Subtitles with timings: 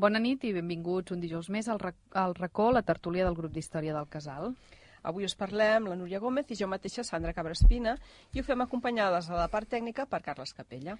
[0.00, 1.80] Bona nit i benvinguts un dijous més al,
[2.16, 4.54] al racó, la tertúlia del grup d'Història del Casal.
[5.10, 7.92] Avui us parlem la Núria Gómez i jo mateixa, Sandra Cabraspina,
[8.32, 10.94] i ho fem acompanyades a la part tècnica per Carles Capella.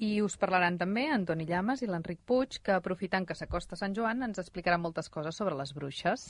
[0.00, 4.24] I us parlaran també Antoni Llames i l'Enric Puig, que aprofitant que s'acosta Sant Joan
[4.24, 6.22] ens explicaran moltes coses sobre les bruixes.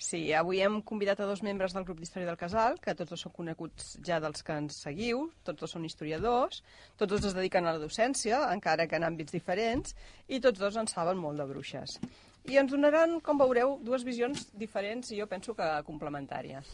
[0.00, 3.26] Sí, avui hem convidat a dos membres del grup d'Història del Casal, que tots dos
[3.26, 6.62] són coneguts ja dels que ens seguiu, tots dos són historiadors,
[6.96, 9.92] tots dos es dediquen a la docència, encara que en àmbits diferents,
[10.24, 12.00] i tots dos en saben molt de bruixes.
[12.48, 16.72] I ens donaran, com veureu, dues visions diferents i jo penso que complementàries.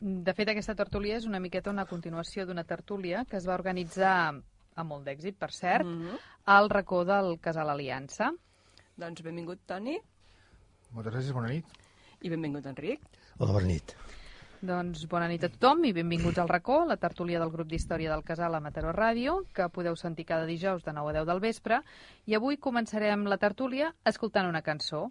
[0.00, 4.16] De fet, aquesta tertúlia és una miqueta una continuació d'una tertúlia que es va organitzar
[4.76, 6.18] amb molt d'èxit, per cert, mm -hmm.
[6.44, 8.32] al racó del Casal Aliança.
[8.96, 9.98] Doncs benvingut, Toni.
[10.92, 11.64] Moltes gràcies, bona nit.
[12.22, 13.00] I benvingut, Enric.
[13.38, 13.96] Hola, bona nit.
[14.62, 18.24] Doncs bona nit a tothom i benvinguts al racó, la tertúlia del grup d'Història del
[18.24, 21.82] Casal a Mataró Ràdio, que podeu sentir cada dijous de 9 a 10 del vespre.
[22.24, 25.10] I avui començarem la tertúlia escoltant una cançó.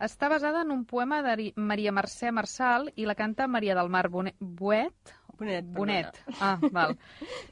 [0.00, 4.06] Està basada en un poema de Maria Mercè Marçal i la canta Maria del Mar
[4.08, 5.64] Buet, Bonet.
[5.72, 6.18] Bonet.
[6.40, 6.96] Ah, val.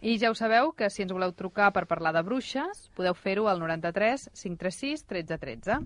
[0.01, 3.49] I ja ho sabeu que si ens voleu trucar per parlar de bruixes, podeu fer-ho
[3.49, 5.79] al 93 536 13 13.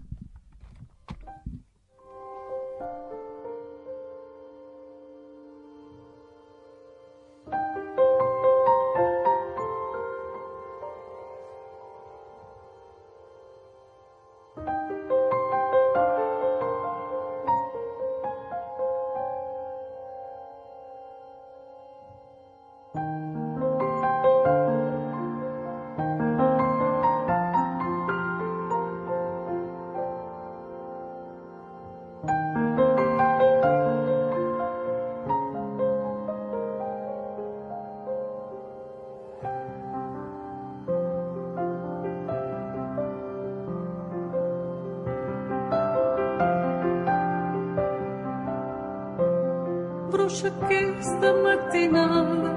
[50.52, 52.52] Aquesta matinada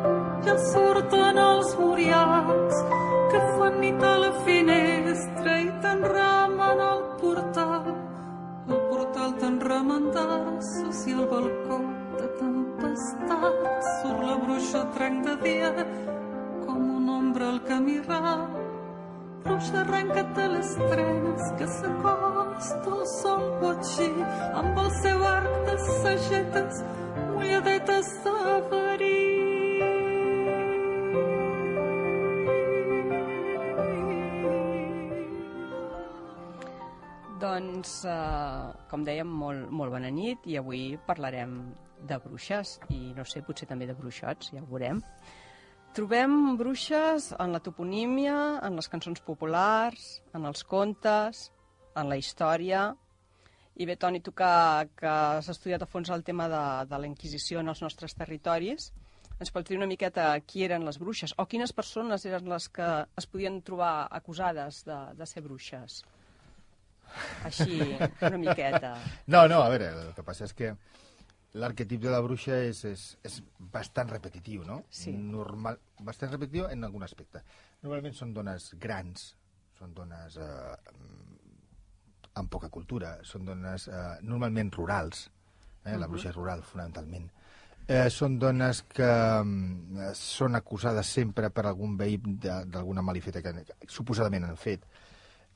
[0.46, 2.82] ja surten els murials
[3.32, 7.88] que fan nit a la finestra i t'enramen al portal.
[8.68, 11.80] El portal t'enrementar-se i el balcó
[12.20, 15.72] de tempestat surt la bruixa trenc de dia
[16.66, 18.46] com una ombra al camí ral.
[19.46, 24.12] Bruixa, arrenca't les trenes que s'acosta el sol botxí
[24.62, 26.84] amb el seu arc de sagetes
[37.86, 41.52] Doncs, eh, com dèiem, molt, molt bona nit i avui parlarem
[42.10, 45.04] de bruixes i no sé, potser també de bruixots, ja ho veurem.
[45.94, 51.52] Trobem bruixes en la toponímia, en les cançons populars, en els contes,
[51.94, 52.88] en la història,
[53.76, 54.50] i bé, Toni, tu que,
[54.98, 58.90] que has estudiat a fons el tema de, de la Inquisició en els nostres territoris,
[59.38, 62.92] ens pots dir una miqueta qui eren les bruixes o quines persones eren les que
[63.22, 66.02] es podien trobar acusades de, de ser bruixes?
[67.48, 67.80] Així,
[68.22, 68.96] una miqueta.
[69.28, 70.74] No, no, a veure, el que passa és que
[71.56, 73.38] l'arquetip de la bruixa és, és, és
[73.72, 74.82] bastant repetitiu, no?
[74.90, 75.14] Sí.
[75.16, 77.42] Normal, bastant repetitiu en algun aspecte.
[77.86, 79.30] Normalment són dones grans,
[79.78, 80.76] són dones eh,
[82.36, 85.30] amb poca cultura, són dones eh, normalment rurals,
[85.86, 87.30] eh, la bruixa és rural, fonamentalment.
[87.88, 93.54] Eh, són dones que eh, són acusades sempre per algun veí de- d'alguna malifeta que,
[93.88, 94.84] suposadament han fet.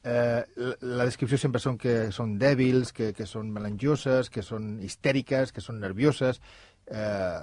[0.04, 0.44] Eh,
[0.80, 5.64] la, descripció sempre són que són dèbils, que, que són melangioses, que són histèriques, que
[5.64, 6.40] són nervioses.
[6.88, 7.40] Eh,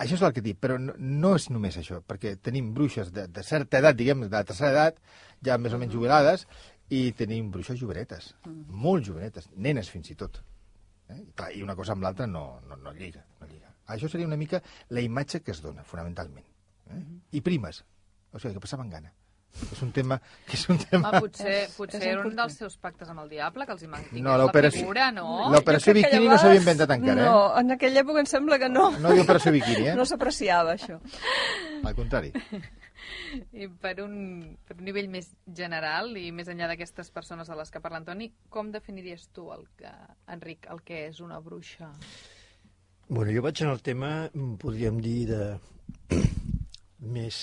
[0.00, 3.80] això és l'arquetip, però no, no és només això, perquè tenim bruixes de, de certa
[3.80, 5.00] edat, diguem, de la tercera edat,
[5.44, 6.46] ja més o menys jubilades,
[6.90, 8.32] i tenim bruixes jovenetes,
[8.86, 10.40] molt jovenetes, nenes fins i tot.
[11.08, 11.20] Eh?
[11.20, 13.70] I, clar, I una cosa amb l'altra no, no, no lliga, no lliga.
[13.90, 14.60] Això seria una mica
[14.94, 16.46] la imatge que es dona, fonamentalment.
[16.90, 17.02] Eh?
[17.38, 17.84] I primes,
[18.32, 19.12] o sigui, que passaven gana.
[19.72, 20.16] És un tema
[20.46, 21.10] que és un tema...
[21.10, 23.82] Ah, potser, És- potser és era un dels seus pactes amb el diable, que els
[23.82, 25.50] hi mantingués No, la figura, no?
[25.52, 27.60] L'operació que biquini no llavors- s'havia inventat encara, No, eh?
[27.60, 28.90] en aquella època em sembla que no.
[28.98, 29.94] No diu operació biquini, eh?
[29.98, 31.00] No s'apreciava, això.
[31.84, 32.30] Al contrari.
[33.52, 37.70] I per un, per un nivell més general i més enllà d'aquestes persones de les
[37.70, 39.90] que parla Antoni, com definiries tu, el que,
[40.30, 41.90] Enric, el que és una bruixa?
[43.08, 44.28] Bueno, jo vaig en el tema,
[44.62, 45.58] podríem dir, de
[47.00, 47.40] més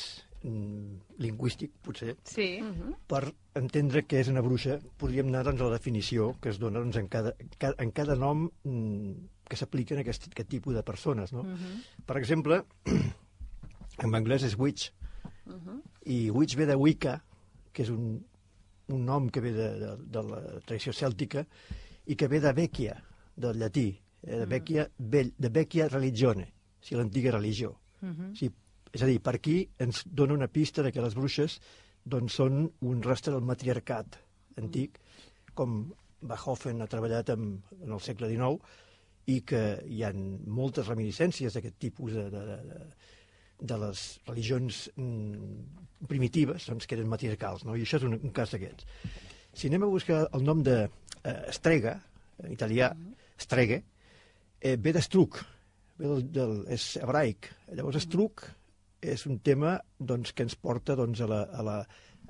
[1.19, 2.59] lingüístic, potser, Sí.
[3.07, 6.79] per entendre què és una bruixa, podríem anar doncs, a la definició que es dona
[6.79, 9.11] doncs, en, cada, ca- en cada nom mm,
[9.49, 11.33] que s'aplica en aquest, aquest tipus de persones.
[11.33, 11.43] No?
[12.05, 12.63] Per exemple,
[14.03, 14.91] en anglès és witch,
[16.05, 17.21] i witch ve de Wicca,
[17.73, 18.17] que és un,
[18.91, 21.45] un nom que ve de, de, de la tradició cèltica
[22.07, 22.97] i que ve de vecchia,
[23.35, 23.89] del llatí,
[24.23, 26.49] eh, de vecchia, de vecchia religione,
[26.81, 27.75] o sigui, l'antiga religió.
[28.01, 28.31] Uh -huh.
[28.31, 28.53] o sigui,
[28.93, 31.59] és a dir, per aquí ens dona una pista de que les bruixes
[32.07, 34.19] doncs, són un rastre del matriarcat
[34.57, 34.99] antic,
[35.57, 35.81] com
[36.27, 38.61] Bachofen ha treballat en, en el segle XIX,
[39.27, 39.61] i que
[39.91, 42.79] hi ha moltes reminiscències d'aquest tipus de, de, de,
[43.59, 47.75] de, les religions mm, primitives, doncs, que eren matriarcals, no?
[47.75, 48.87] i això és un, un cas d'aquests.
[49.57, 51.97] Si anem a buscar el nom de eh, Strega,
[52.43, 52.91] en italià,
[53.41, 53.81] Strege,
[54.61, 55.41] eh, ve d'estruc,
[55.99, 57.51] ve del, del, és hebraic.
[57.73, 58.45] Llavors, estruc
[59.01, 61.77] és un tema doncs, que ens porta doncs, a la, a la,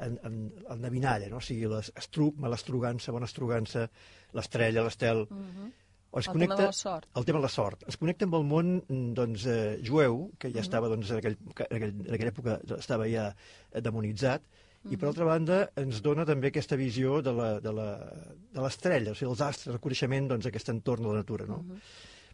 [0.04, 0.38] en, en,
[0.70, 1.38] al navinalla, no?
[1.38, 3.90] o sigui, l'estruc, malastrugança, bona estrugança,
[4.34, 5.28] l'estrella, l'estel...
[5.30, 5.72] Uh -huh.
[6.18, 7.08] El tema de la sort.
[7.16, 7.84] El tema de la sort.
[7.88, 8.84] Es connecta amb el món
[9.14, 11.38] doncs, eh, jueu, que ja estava, doncs, en, aquell,
[11.70, 13.36] en, aquell, en aquella època estava ja
[13.82, 14.42] demonitzat,
[14.90, 18.10] i per altra banda ens dona també aquesta visió de la- de la-
[18.54, 21.46] de l'estrella, o sigui, els astres, el coneixement doncs, d'aquest entorn de la natura.
[21.46, 21.66] No?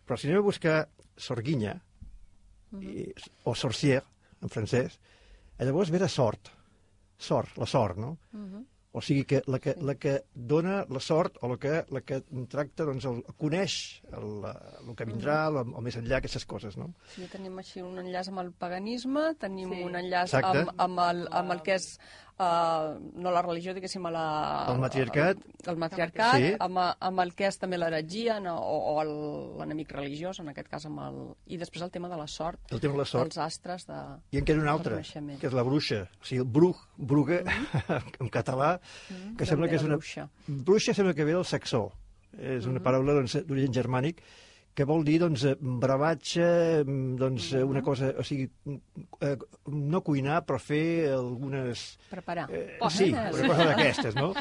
[0.06, 0.88] Però si anem a buscar
[1.18, 1.81] sorguinya,
[2.81, 3.12] i,
[3.44, 4.03] o sorcier,
[4.44, 5.00] en francès,
[5.57, 6.51] eh, llavors ve de sort,
[7.18, 8.18] sort, la sort, no?
[8.94, 12.19] O sigui que la, que la que dona la sort o la que, la que
[12.51, 13.78] tracta, doncs, el, coneix
[14.13, 14.44] el,
[14.84, 16.92] el que vindrà, el, el més enllà, aquestes coses, no?
[17.16, 19.81] Sí, tenim així un enllaç amb el paganisme, tenim Sí.
[19.88, 20.62] un enllaç Exacte.
[20.68, 21.88] amb, amb, el, amb el que és,
[22.39, 24.24] uh, no la religió, diguéssim, a la...
[24.74, 25.38] El matriarcat.
[25.63, 26.51] El, el matriarcat, Sí.
[26.59, 28.56] amb, amb el que és també l'heretgia no?
[28.59, 31.19] o, o l'enemic religiós, en aquest cas amb el...
[31.47, 33.30] I després el tema de la sort, El tema de la sort.
[33.33, 34.00] dels astres, de...
[34.31, 35.39] I en queda un del altre, coneixement.
[35.39, 37.41] que és la bruixa, o sigui, el bruj, bruga,
[38.19, 38.77] en català,
[39.38, 39.97] que sembla que és una...
[40.00, 40.29] bruixa?
[40.47, 41.88] Bruixa sembla que ve del saxó,
[42.33, 44.24] és una paraula doncs, d'origen germànic,
[44.74, 48.48] que vol dir doncs, eh, bravatge, mm, doncs, eh, una cosa, o sigui,
[49.22, 49.38] eh,
[49.70, 51.84] no cuinar, però fer algunes...
[52.10, 52.48] Preparar.
[52.52, 54.31] Eh, sí, una cosa d'aquestes, no?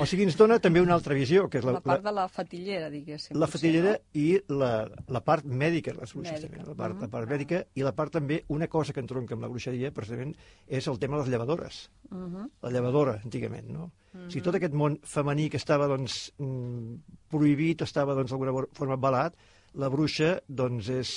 [0.00, 2.26] O sigui, ens dona també una altra visió, que és la, La part de la
[2.28, 3.38] fatillera, diguéssim.
[3.40, 4.72] la fatillera i la,
[5.08, 6.68] la part mèdica, les bruixes Mèdica.
[6.68, 9.52] la part, la part mèdica, i la part també, una cosa que entronca amb la
[9.52, 10.34] bruixeria, precisament,
[10.68, 11.88] és el tema de les llevadores.
[12.10, 12.26] No?
[12.28, 13.90] Uh La llevadora, antigament, no?
[14.14, 18.96] O sigui, tot aquest món femení que estava, doncs, mm, prohibit, estava, doncs, d'alguna forma
[18.96, 19.34] balat,
[19.74, 21.14] la bruixa, doncs, és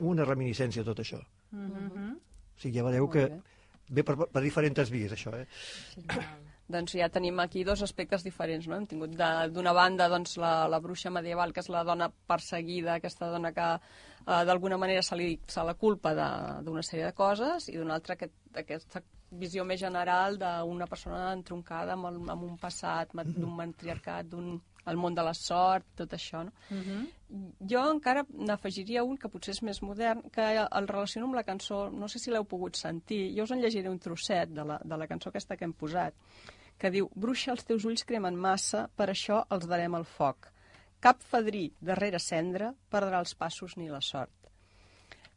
[0.00, 1.20] una reminiscència de tot això.
[1.50, 2.12] Mhm.
[2.16, 3.40] O sigui, ja Molt que
[3.90, 5.46] ve per, per diferents vies, això, eh?
[6.70, 8.76] Doncs ja tenim aquí dos aspectes diferents, no?
[8.76, 13.26] Hem tingut d'una banda doncs, la, la bruixa medieval, que és la dona perseguida, aquesta
[13.32, 17.68] dona que eh, d'alguna manera se, li, se la culpa de- d'una sèrie de coses,
[17.68, 22.56] i d'una altra aquest, aquesta visió més general d'una persona entroncada amb, el, amb un
[22.58, 26.52] passat, d'un matriarcat, d'un el món de la sort, tot això, no?
[27.72, 31.90] Jo encara n'afegiria un que potser és més modern, que el relaciono amb la cançó,
[31.90, 34.96] no sé si l'heu pogut sentir, jo us en llegiré un trosset de la, de
[34.96, 36.14] la cançó aquesta que hem posat,
[36.80, 40.48] que diu «Bruixa, els teus ulls cremen massa, per això els darem el foc.
[41.00, 44.32] Cap fadrí darrere cendra perdrà els passos ni la sort».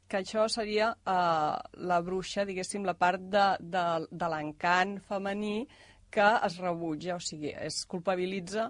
[0.08, 1.56] Que això seria eh,
[1.90, 5.68] la bruixa, diguéssim, la part de, de, de l'encant femení
[6.14, 8.68] que es rebutja, o sigui, es culpabilitza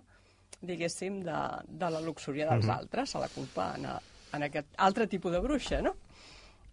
[0.61, 3.97] diguéssim, de, de la luxúria dels altres, se la culpa en, a,
[4.33, 5.95] en aquest altre tipus de bruixa, no?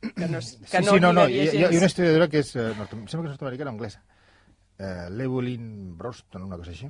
[0.00, 2.54] Que no, és- que sí, sí, no, no, hi, hi, ha una historiadora que és,
[2.56, 4.02] eh, nord, em sembla que és nord-americana anglesa,
[4.78, 6.88] eh, l'Evelyn Broston, una cosa així,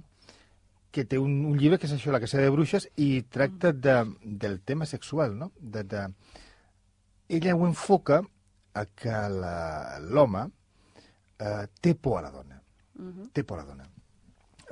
[0.93, 3.97] que té un, un llibre que és això, La caça de bruixes, i tracta de,
[4.23, 5.53] del tema sexual, no?
[5.59, 6.07] De, de...
[7.29, 8.21] Ella ho enfoca
[8.75, 9.13] a que
[10.11, 10.45] l'home
[11.39, 12.61] eh, té por a la dona.
[13.33, 13.87] Té por a la dona.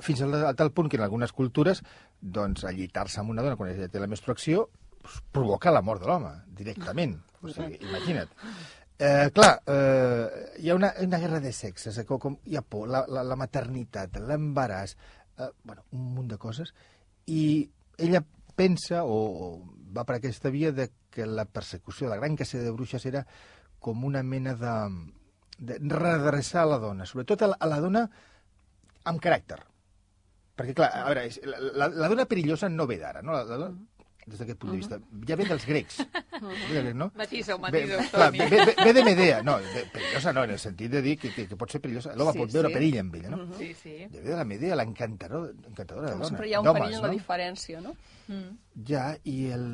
[0.02, 1.82] Fins a, a tal punt que en algunes cultures,
[2.20, 4.66] doncs, allitar-se amb una dona quan ella té la menstruació
[5.02, 7.16] pues, provoca la mort de l'home, directament.
[7.42, 8.32] O sigui, imagina't.
[8.98, 12.64] Eh, clar, eh, hi ha una, una guerra de sexes, eh, com, com hi ha
[12.66, 14.96] por, la, la, la maternitat, l'embaràs,
[15.38, 16.74] eh, bueno, un munt de coses,
[17.30, 17.62] i
[17.96, 18.24] ella
[18.58, 19.50] pensa, o, o
[19.94, 23.22] va per aquesta via, de que la persecució, la gran caça de bruixes era
[23.78, 24.74] com una mena de,
[25.58, 28.04] de redreçar la dona, sobretot a la, a la dona
[29.06, 29.62] amb caràcter.
[30.58, 33.36] Perquè, clar, a veure, la, la, la dona perillosa no ve d'ara, no?
[33.36, 33.76] La, la dona,
[34.28, 36.00] des d'aquest punt de vista, ja ve dels grecs,
[36.68, 37.06] ve no?
[37.14, 37.56] Ve, matisa-ho,
[38.10, 38.42] clar, Toni.
[38.50, 41.30] ve, ve, ve de Medea, no, ve, perillosa no, en el sentit de dir que,
[41.32, 42.12] que, que pot ser perillosa.
[42.18, 42.76] L'home Sí, pot veure sí.
[42.76, 43.40] perill amb ella, no?
[43.56, 43.94] Sí, sí.
[44.12, 46.28] Ja ve de la Medea, l'encantadora encantadora de dona.
[46.28, 47.16] sempre hi ha un perill en la no?
[47.16, 47.96] diferència, no?
[48.28, 48.54] Mm.
[48.90, 49.64] Ja, i el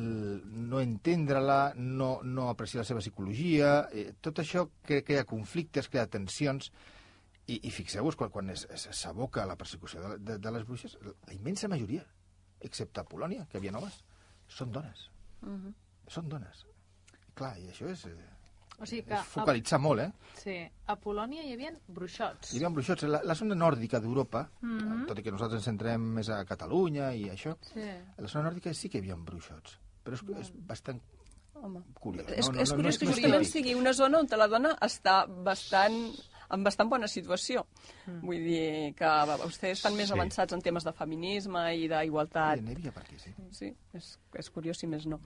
[0.69, 6.07] no entendre-la, no, no apreciar la seva psicologia, eh, tot això crea, crea conflictes, crea
[6.07, 6.71] tensions,
[7.47, 10.97] i, i fixeu-vos, quan, quan s'aboca a la persecució de, de, de les bruixes,
[11.27, 12.05] la immensa majoria,
[12.59, 13.99] excepte a Polònia, que hi havia homes,
[14.47, 15.09] són dones.
[15.41, 15.73] Mhm.
[16.07, 16.65] Són dones.
[17.35, 18.05] Clar, i això és...
[18.05, 18.31] Eh,
[18.77, 20.09] O sigui que és focalitzar molt, eh?
[20.11, 20.55] a, sí,
[20.91, 22.49] a Polònia hi havia bruixots.
[22.51, 23.05] Hi havia bruixots.
[23.07, 25.05] La, la zona nòrdica d'Europa, Mhm.
[25.07, 27.79] tot i que nosaltres ens centrem més a Catalunya i això, Sí.
[27.81, 29.77] a la zona nòrdica sí que hi havia bruixots.
[30.03, 30.99] Però és, és bastant
[31.55, 31.81] Home.
[31.93, 32.27] curiós.
[32.35, 33.53] És, no, és no, curiós no, que no és justament típic.
[33.53, 35.95] sigui una zona on la dona està bastant
[36.53, 37.65] en bastant bona situació.
[38.05, 38.19] Mm.
[38.25, 39.11] Vull dir que
[39.41, 40.13] vostès estan més Sí.
[40.13, 42.61] avançats en temes de feminisme i d'igualtat.
[42.61, 43.33] N'hi havia per aquí, sí.
[43.51, 45.19] Sí, és, és curiós si més no.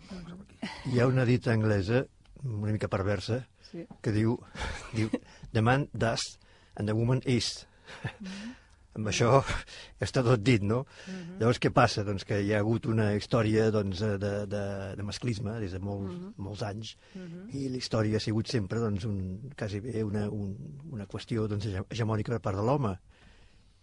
[0.91, 2.05] Hi ha una dita anglesa,
[2.43, 3.85] una mica perversa, Sí.
[4.01, 4.39] que diu,
[4.95, 5.09] diu
[5.53, 6.39] The man does
[6.75, 7.67] and the woman is.
[8.99, 9.29] Amb això
[10.05, 10.81] està tot dit, no?
[11.39, 12.03] Llavors, què passa?
[12.07, 14.63] Doncs que hi ha hagut una història doncs, de, de,
[14.99, 16.95] de masclisme des de molts, molts anys
[17.55, 20.51] i la història ha sigut sempre doncs, un, quasi bé una, un,
[20.91, 22.97] una qüestió doncs, hege- hegemònica per part de l'home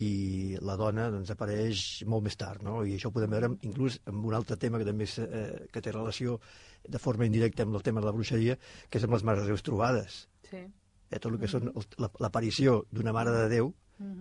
[0.05, 2.83] i la dona doncs, apareix molt més tard, no?
[2.85, 5.81] I això ho podem veure inclús amb un altre tema que també és, eh, que
[5.81, 6.37] té relació
[6.85, 8.59] de forma indirecta amb el tema de la bruixeria,
[8.91, 10.27] que és amb les mares de Déus trobades.
[10.51, 10.61] Sí.
[11.09, 13.73] Eh, tot el que són el- la- l'aparició d'una mare de Déu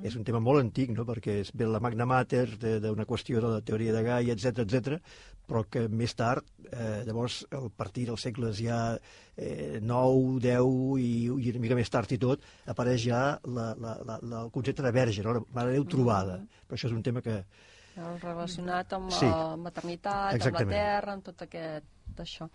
[0.08, 1.04] és un tema molt antic, no?
[1.04, 4.60] perquè és ve la Magna Mater de- d'una qüestió de la teoria de Gaia, etc
[4.64, 5.02] etc,
[5.46, 8.98] però que més tard, eh, llavors, a partir dels segles ja
[9.36, 13.98] eh, 9, 10 i, i una mica més tard i tot, apareix ja la, la,
[14.06, 15.34] la, la, el concepte de verge, no?
[15.34, 16.40] la mare Déu trobada.
[16.66, 17.44] Però això és un tema que,
[17.98, 19.26] El relacionat amb Sí.
[19.26, 20.70] la maternitat, amb Exactament.
[20.72, 22.48] la terra, amb tot aquest això.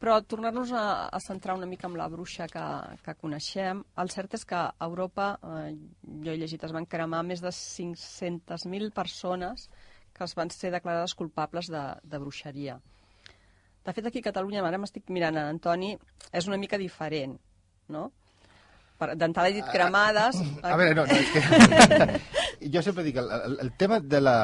[0.00, 2.64] Però tornar-nos a, a centrar una mica en la bruixa que,
[3.04, 5.70] que coneixem, el cert és que a Europa, eh,
[6.24, 9.70] jo he llegit, es van cremar més de 500.000 persones
[10.12, 12.78] que es van ser declarades culpables de, de bruixeria.
[13.84, 15.92] De fet, aquí a Catalunya, ara m'estic mirant a Antoni,
[16.32, 17.36] és una mica diferent,
[17.88, 18.08] no?
[18.98, 20.38] Per- D'entrada he dit cremades...
[20.64, 22.70] A veure, no, no és que...
[22.74, 24.36] jo sempre dic, el, el, el tema de la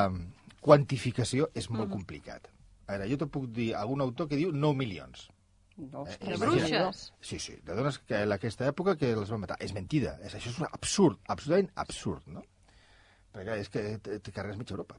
[0.63, 2.47] quantificació és molt complicat.
[2.87, 5.27] A veure, jo te puc dir algun autor que diu 9 milions.
[5.77, 6.69] No, Eh, De imagina't.
[6.69, 7.13] bruixes.
[7.21, 9.57] Sí, sí, de dones que en aquesta època que les van matar.
[9.61, 12.43] És mentida, és, això és un absurd, absolutament absurd, no?
[13.33, 14.99] Perquè és que te, te carregues mitja Europa.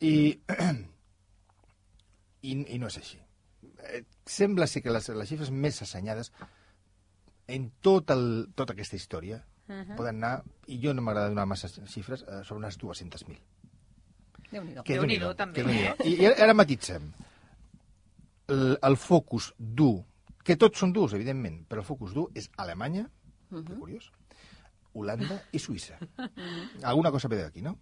[0.00, 0.38] I,
[2.42, 3.18] i, i no és així.
[3.88, 6.32] Eh, sembla ser que les, les xifres més assenyades
[7.48, 9.96] en tot el, tota aquesta història uh -huh.
[9.96, 13.38] poden anar, i jo no m'agrada donar massa xifres, eh, sobre unes 200.000.
[14.52, 14.84] Déu-n'hi-do.
[14.84, 15.64] Que Déu-n'hi-do, Déu-n'hi-do, també.
[15.64, 16.08] que.
[16.08, 17.10] I, I ara matitzem.
[18.52, 20.02] El, el focus dur,
[20.44, 23.06] que tots són durs, evidentment, però el focus dur és Alemanya,
[23.52, 24.10] que curiós,
[24.92, 25.96] Holanda i Suïssa.
[26.90, 27.78] Alguna cosa ve d'aquí, no?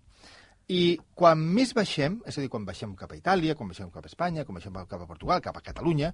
[0.70, 4.04] I quan més baixem, és a dir, quan baixem cap a Itàlia, quan baixem cap
[4.06, 6.12] a Espanya, quan baixem cap a Portugal, cap a Catalunya,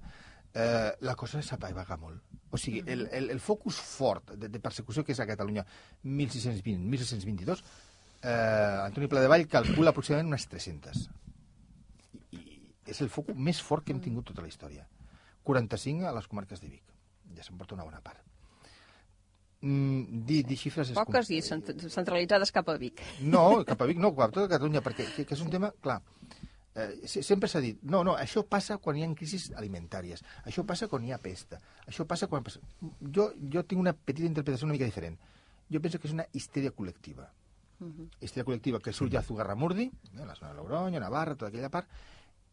[0.57, 2.23] eh, la cosa s'apaga molt.
[2.49, 5.65] O sigui, el, el, el focus fort de, de persecució que és a Catalunya
[6.01, 7.61] 1620-1622,
[8.27, 11.03] eh, Antoni Pla de Vall calcula aproximadament unes 300.
[12.35, 14.85] I, I és el focus més fort que hem tingut tota la història.
[15.47, 16.83] 45 a les comarques de Vic.
[17.37, 18.23] Ja se'n porta una bona part.
[19.61, 20.91] Mm, dir, dir xifres...
[20.91, 23.01] És Poques i centralitzades cap a Vic.
[23.25, 25.71] no, cap a Vic, no, cap a tota Catalunya, perquè que, que és un tema,
[25.81, 25.95] clar,
[26.75, 30.61] eh, se- sempre s'ha dit, no, no, això passa quan hi ha crisis alimentàries, això
[30.67, 31.57] passa quan hi ha pesta,
[31.89, 32.45] això passa quan...
[32.45, 32.61] Passa...
[33.01, 35.17] Jo, jo tinc una petita interpretació una mica diferent.
[35.73, 37.25] Jo penso que és una histèria col·lectiva.
[37.79, 38.09] Uh -huh.
[38.19, 41.69] Histèria col·lectiva que surt ja a Zugarramurdi, eh, la zona de Logroño, Navarra, tota aquella
[41.69, 41.87] part,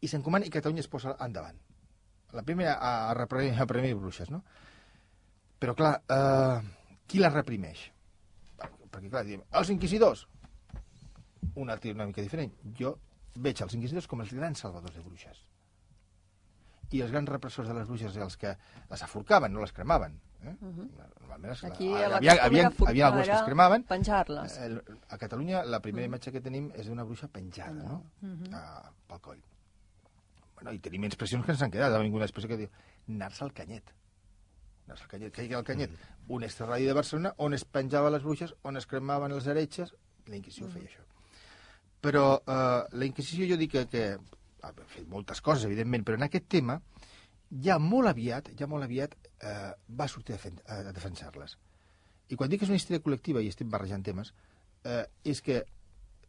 [0.01, 1.57] i s'encomana i Catalunya es posa endavant.
[2.33, 4.43] La primera a, a reprimir, a reprimir bruixes, no?
[5.59, 6.61] Però, clar, eh,
[7.07, 7.91] qui la reprimeix?
[8.91, 10.27] Perquè, clar, diem, els inquisidors,
[11.55, 12.53] un altre una mica diferent.
[12.79, 12.95] Jo
[13.35, 15.41] veig els inquisidors com els grans salvadors de bruixes.
[16.91, 18.55] I els grans repressors de les bruixes els que
[18.89, 20.19] les aforcaven, no les cremaven.
[20.43, 20.53] Eh?
[20.61, 23.83] Normalment les, Aquí hi a la havia, havia, havia algunes que es cremaven.
[23.89, 24.57] penjar-les.
[24.61, 28.03] Eh, A Catalunya la primera imatge que tenim és d'una bruixa penjada, no?
[28.53, 29.41] Ah, pel coll.
[30.55, 31.93] Bueno, i tenim expressions que ens han quedat.
[31.93, 32.69] Ha vingut una expressió que diu
[33.09, 33.91] anar-se al canyet.
[34.85, 35.33] Anar-se al canyet.
[35.35, 35.91] Què hi ha al canyet?
[36.29, 39.93] Un extraradi de Barcelona on es penjava les bruixes, on es cremaven els heretges.
[40.27, 41.01] La Inquisició feia això.
[42.01, 44.05] Però eh, la Inquisició jo dic que, que
[44.61, 46.79] ha fet moltes coses, evidentment, però en aquest tema
[47.65, 50.39] ja molt aviat, ja molt aviat eh, va sortir a,
[50.77, 51.57] a defensar-les.
[52.29, 54.33] I quan dic que és una història col·lectiva i estem barrejant temes,
[54.85, 55.65] eh, és que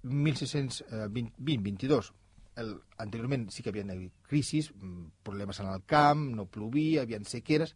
[0.07, 2.13] 1620-22,
[2.61, 2.71] el,
[3.03, 7.71] anteriorment sí que havien hagut crisis, mm, problemes en el camp, no plovia, havia sequeres,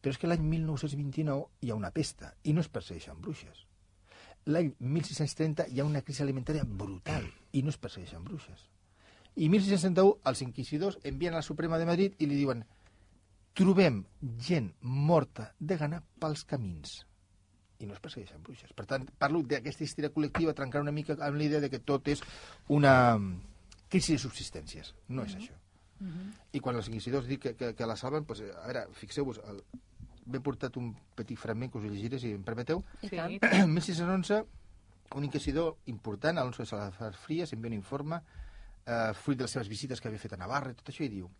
[0.00, 3.66] però és que l'any 1929 hi ha una pesta i no es persegueixen bruixes.
[4.46, 8.68] L'any 1630 hi ha una crisi alimentària brutal i no es persegueixen bruixes.
[9.34, 12.62] I 1661 els inquisidors envien a la Suprema de Madrid i li diuen
[13.56, 14.02] trobem
[14.42, 16.98] gent morta de gana pels camins
[17.80, 18.72] i no es persegueixen bruixes.
[18.76, 22.22] Per tant, parlo d'aquesta història col·lectiva, trencar una mica amb l'idea de que tot és
[22.72, 23.34] una mm,
[23.92, 24.94] crisi de subsistències.
[25.12, 25.56] No és això.
[26.52, 29.62] I quan els inquisidors dic que, que, que la salven, doncs, a veure, fixeu-vos, el,
[30.26, 32.82] m'he portat un petit fragment que us llegiré, si em permeteu.
[33.02, 33.12] Sí.
[33.14, 33.38] tant.
[33.62, 34.42] En 1611,
[35.16, 38.20] un inquisidor important, Alonso de Salazar Frías, envia un informe,
[38.84, 41.12] eh, fruit de les seves visites que havia fet a Navarra, i tot això, i
[41.12, 41.30] diu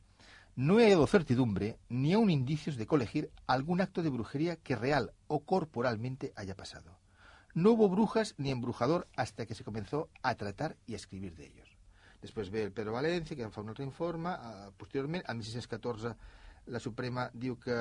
[0.57, 5.13] No he hallado certidumbre ni aún indicios de colegir algún acto de brujería que real
[5.29, 6.99] o corporalmente haya pasado.
[7.53, 11.47] No hubo brujas ni embrujador hasta que se comenzó a tratar y a escribir de
[11.47, 11.77] ellos.
[12.23, 14.33] Després ve el Pedro Valencia, que en fa un altre informe.
[14.33, 16.15] Eh, posteriorment, al 1614,
[16.75, 17.77] la Suprema diu que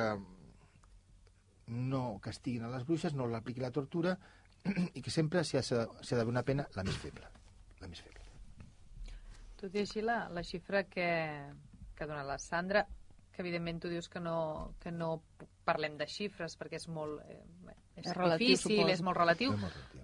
[1.67, 4.13] no castiguin a les bruixes, no l'apliqui la tortura
[4.97, 7.31] i que sempre s'hi ha, ha d'haver una pena la més feble.
[7.81, 8.21] La més feble.
[9.57, 11.07] Tot i així, la, la xifra que,
[11.95, 12.85] que ha donat la Sandra,
[13.31, 15.21] que evidentment tu dius que no, que no
[15.65, 17.41] parlem de xifres perquè és molt eh,
[17.95, 18.93] és, És relatiu, difícil, suposo.
[18.93, 20.01] és molt relatiu, És molt relatiu.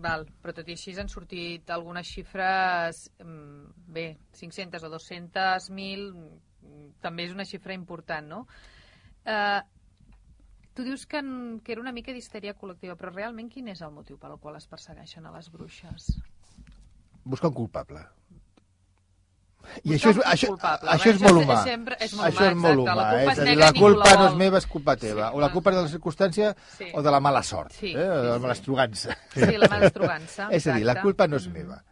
[0.00, 6.06] Val, però tot i així han sortit algunes xifres, mm, bé, 500 o 200, 1.000,
[6.14, 8.46] mm, també és una xifra important, no?
[9.24, 9.60] Eh,
[10.72, 11.20] tu dius que,
[11.64, 14.66] que era una mica d'histèria col·lectiva, però realment quin és el motiu pel qual es
[14.70, 16.14] persegueixen a les bruixes?
[17.24, 18.06] Buscar un culpable.
[19.84, 20.90] I això és, això, culpable.
[20.90, 21.54] això és Això molt és- humà.
[21.54, 22.94] és sempre- és molt això humà, és molt exacte.
[22.96, 23.10] La humà.
[23.10, 25.28] culpa és és negra la culpa no és meva, és culpa teva.
[25.30, 26.84] Sí, o la culpa és de la circumstància Sí.
[26.94, 27.96] o de la mala sort, Sí, eh?
[27.96, 28.40] o de la sí, sí.
[28.42, 29.16] malastrugança.
[29.34, 30.48] Sí, la malastrugança.
[30.50, 31.52] És a dir, la culpa no és Mhm.
[31.52, 31.84] meva.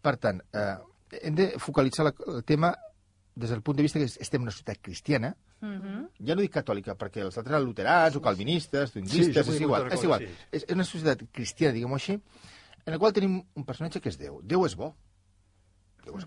[0.00, 0.76] Per tant, eh,
[1.22, 2.74] hem de focalitzar la, el tema
[3.34, 6.08] des del punt de vista que estem en una societat cristiana, Mhm.
[6.26, 9.00] ja no dic catòlica, perquè els altres luterans o calvinistes, Sí,
[9.32, 10.20] jo vull és igual, és igual.
[10.20, 10.28] sí.
[10.52, 14.16] És és una societat cristiana, diguem-ho així, en la qual tenim un personatge que és
[14.18, 14.40] Déu.
[14.42, 14.84] Déu és bo.
[14.84, 14.96] Déu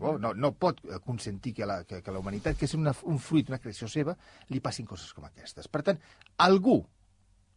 [0.01, 0.17] bo.
[0.21, 3.19] No, no pot eh, consentir que la, que, que la humanitat, que és una, un
[3.23, 4.15] fruit, una creació seva,
[4.49, 5.67] li passin coses com aquestes.
[5.71, 5.99] Per tant,
[6.45, 6.79] algú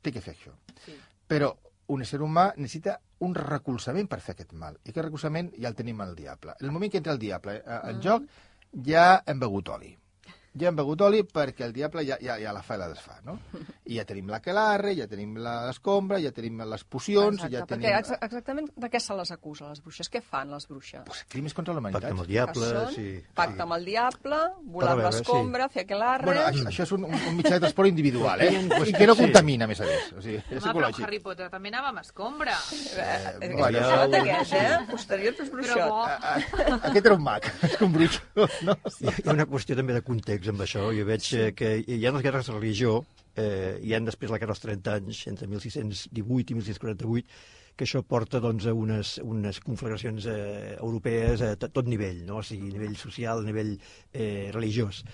[0.02, 0.54] té que fer això.
[0.84, 0.96] Sí.
[1.28, 1.52] Però
[1.92, 4.78] un ésser humà necessita un recolzament per fer aquest mal.
[4.82, 6.56] I aquest recolzament ja el tenim al diable.
[6.60, 8.28] En el moment que entra el diable eh, en joc,
[8.86, 9.92] ja hem begut oli.
[10.58, 13.14] Ja hem begut oli perquè el diable ja, ja, ja la fa i la desfà,
[13.24, 13.38] no?
[13.88, 17.80] I ja tenim la quelarre, ja tenim l'escombra, ja tenim les pocions, Exacte, ja perquè
[17.86, 17.96] tenim...
[18.02, 20.10] exa- exactament de què se les acusa, les bruixes?
[20.12, 21.00] Què fan, les bruixes?
[21.06, 22.10] Pues, crims contra la Pacte humanitat.
[22.12, 23.06] amb el diable, Que són sí.
[23.34, 23.62] Pacte sí.
[23.64, 24.40] amb el diable,
[24.76, 26.26] volar l'escombra, fer aquelarre...
[26.28, 28.52] Bueno, això, això és un, un, mitjà de transport individual, eh?
[28.86, 29.22] I que no sí.
[29.24, 30.12] contamina, a més a més.
[30.18, 30.92] O sigui, és Home, però.
[31.06, 32.58] Harry Potter també anava amb escombra.
[32.92, 33.10] Eh,
[33.42, 34.78] Eh, bueno, bruixot ja- aquest, eh?
[34.90, 35.88] Posterior és Però bruixot.
[35.88, 36.02] bo.
[36.04, 38.20] Ah, ah, Aquest era un mag, és un bruix.
[38.36, 38.76] No?
[38.76, 40.88] Ha- hi ha una qüestió també de context amb això.
[40.96, 41.52] Jo veig sí.
[41.54, 43.04] que hi ha les guerres de religió,
[43.36, 47.28] eh, hi ha després la guerra dels 30 anys, entre 1618 i 1648,
[47.76, 52.36] que això porta doncs, a unes, unes conflagracions eh, europees a tot nivell, no?
[52.38, 53.78] o sigui, a nivell social, a nivell
[54.12, 55.04] eh, religiós.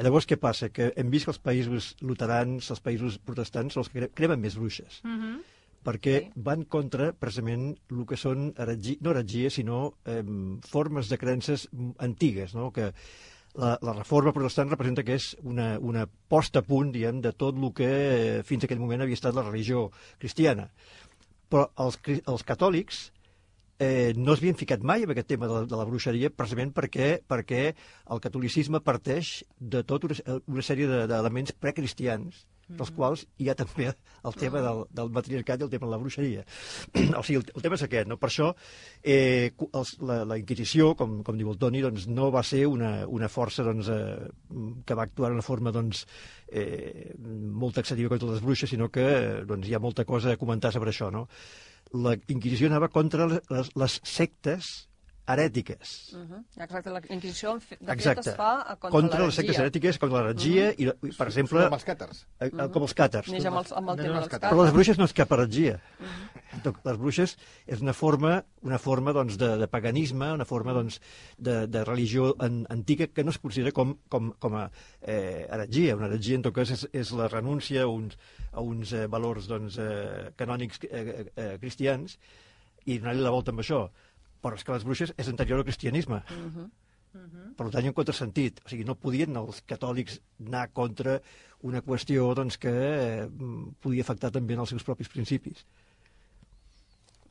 [0.00, 0.70] Llavors, què passa?
[0.72, 4.40] Que hem vist que els països luterans, els països protestants, són els que cre- cremen
[4.40, 5.40] més bruixes Mhm.
[5.84, 6.30] perquè Sí.
[6.36, 10.22] van contra precisament el que són heregi, no heretgies, sinó eh,
[10.68, 12.70] formes de creences mm, antigues, no?
[12.72, 12.92] que
[13.58, 17.56] la, la reforma protestant representa que és una, una posta a punt, diguem, de tot
[17.58, 20.68] el que eh, fins aquell moment havia estat la religió cristiana.
[21.50, 21.98] Però els,
[22.30, 23.00] els catòlics
[23.80, 27.10] eh, no s'havien ficat mai en aquest tema de la, de la bruixeria precisament perquè,
[27.26, 27.62] perquè
[28.10, 32.44] el catolicisme parteix de tota una, una sèrie de- d'elements precristians
[32.78, 36.00] dels quals hi ha també el tema del, del matriarcat i el tema de la
[36.02, 36.44] bruixeria.
[37.20, 38.18] o sigui, el, el tema és aquest, no?
[38.20, 38.50] Per això
[39.02, 42.92] eh, els, la, la Inquisició, com, com diu el Toni, doncs, no va ser una,
[43.08, 44.28] una força doncs, eh,
[44.86, 46.04] que va actuar d'una forma doncs,
[46.52, 49.08] eh, molt taxativa contra les bruixes, sinó que
[49.48, 51.26] doncs, hi ha molta cosa a comentar sobre això, no?
[51.96, 54.89] La Inquisició anava contra les, les sectes
[55.32, 56.12] herètiques.
[56.14, 56.44] Uh -huh.
[56.62, 58.30] Exacte, la Inquisició de fet Exacte.
[58.30, 61.74] es fa a contra, contra les sectes herètiques, contra l'heretgia, i, i, per exemple, Amb
[61.74, 62.26] els càtars.
[62.40, 63.28] eh, eh, com els càtars.
[63.30, 64.52] Neix amb, els, amb el No, tema dels els càtars.
[64.52, 65.80] Però les bruixes no és cap heretgia.
[66.84, 71.00] Les bruixes és una forma, una forma doncs, de, de paganisme, una forma doncs,
[71.38, 75.96] de, de religió an, antiga que no es considera com, com, com a eh, heretgia.
[75.96, 78.18] Una heretgia, en tot cas, és, és la renúncia a uns,
[78.52, 82.18] a uns eh, valors doncs, eh, canònics eh, eh, cristians
[82.86, 83.90] i donar-li la volta amb això.
[84.40, 86.22] Però és que les bruixes és anterior al cristianisme.
[87.10, 88.60] Per tant, hi ha un contrasentit.
[88.64, 91.18] O sigui, no podien els catòlics anar contra
[91.66, 93.28] una qüestió doncs, que eh,
[93.82, 95.64] podia afectar també en els seus propis principis.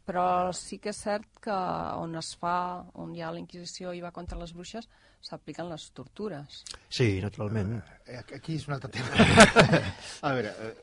[0.10, 1.54] Però sí que és cert que
[2.02, 4.88] on es fa, on hi ha la Inquisició i va contra les bruixes,
[5.22, 6.64] s'apliquen les tortures.
[6.90, 7.76] Sí, naturalment.
[8.08, 9.28] Eh, Aquí és un altre tema.
[10.26, 10.74] a veure, eh,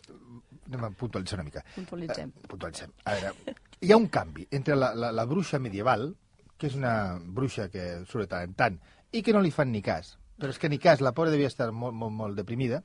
[0.69, 1.65] anem a puntualitzar una mica.
[1.75, 2.31] Puntualitzem.
[2.31, 2.95] Eh, puntualitzem.
[3.05, 6.09] A veure, hi ha un canvi entre la, la, la bruixa medieval,
[6.57, 8.79] que és una bruixa que surt tant en tant,
[9.13, 10.15] i que no li fan ni cas.
[10.37, 12.83] Però és que ni cas, la pobra devia estar molt, molt, molt deprimida,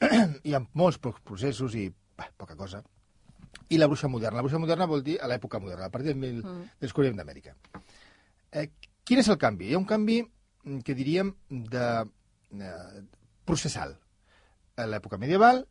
[0.48, 2.82] i amb molts pocs processos i bah, poca cosa.
[3.70, 4.38] I la bruixa moderna.
[4.38, 6.66] La bruixa moderna vol dir a l'època moderna, a partir del mil, Mm.
[6.82, 7.54] descobriment d'Amèrica.
[8.52, 8.68] Eh,
[9.06, 9.70] quin és el canvi?
[9.70, 11.86] Hi ha un canvi mm, que diríem de,
[12.60, 13.02] eh,
[13.44, 13.96] processal.
[14.76, 15.64] A l'època medieval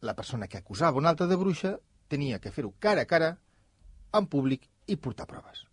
[0.00, 3.32] la persona que acusava una altra de bruixa tenia que fer-ho cara a cara,
[4.14, 5.64] en públic, i portar proves.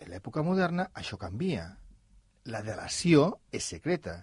[0.00, 1.68] En l'època moderna això canvia.
[2.50, 4.16] La delació és secreta.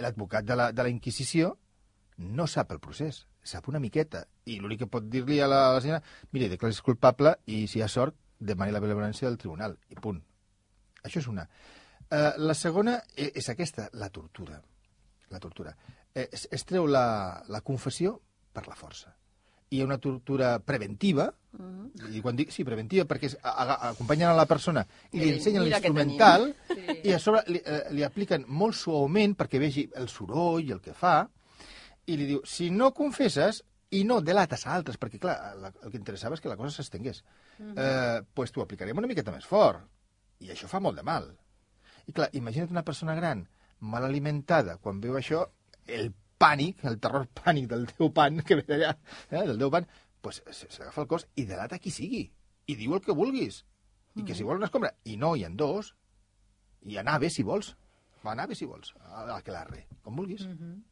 [0.00, 1.52] L'advocat de, la, de la Inquisició
[2.18, 4.24] no sap el procés, sap una miqueta.
[4.46, 6.02] I l'únic que pot dir-li a la, a la senyora,
[6.32, 9.76] mire, declaris culpable i si hi ha sort, demani la benevolència del tribunal.
[9.90, 10.22] I punt.
[11.04, 11.46] Això és una.
[12.08, 14.58] Uh, la segona e- és aquesta, la tortura.
[15.30, 15.74] La tortura.
[16.14, 18.16] Eh, es, es treu la, la confessió
[18.54, 19.12] per la força.
[19.70, 22.14] Hi ha una tortura preventiva, Mhm.
[22.14, 25.30] i quan dic, sí, preventiva, perquè és, a, a, acompanyen a la persona i li
[25.32, 27.00] ensenyen l'instrumental tenim.
[27.04, 30.80] i a sobre li, eh, li apliquen molt suaument perquè vegi el soroll i el
[30.80, 31.28] que fa
[32.06, 35.90] i li diu, si no confesses i no delates a altres, perquè clar, la, el
[35.90, 37.24] que interessava és que la cosa s'estengués,
[37.58, 39.80] eh, pues t'ho aplicarem una miqueta més fort.
[40.40, 41.32] I això fa molt de mal.
[42.06, 43.48] I clar, imagina't una persona gran,
[43.80, 45.46] mal alimentada, quan veu això,
[45.86, 48.94] el pànic, el terror pànic del teu pan, que ve d'allà,
[49.30, 49.88] eh, del teu pan,
[50.22, 52.24] pues s'agafa el cos i delata qui sigui.
[52.68, 53.64] I diu el que vulguis.
[54.18, 55.92] I que si vol una escombra, i no, hi ha dos,
[56.82, 57.74] i a nave, si vols.
[58.24, 58.94] Va a nave, si vols.
[58.98, 60.46] A que l'arre, com vulguis.
[60.46, 60.84] Mhm.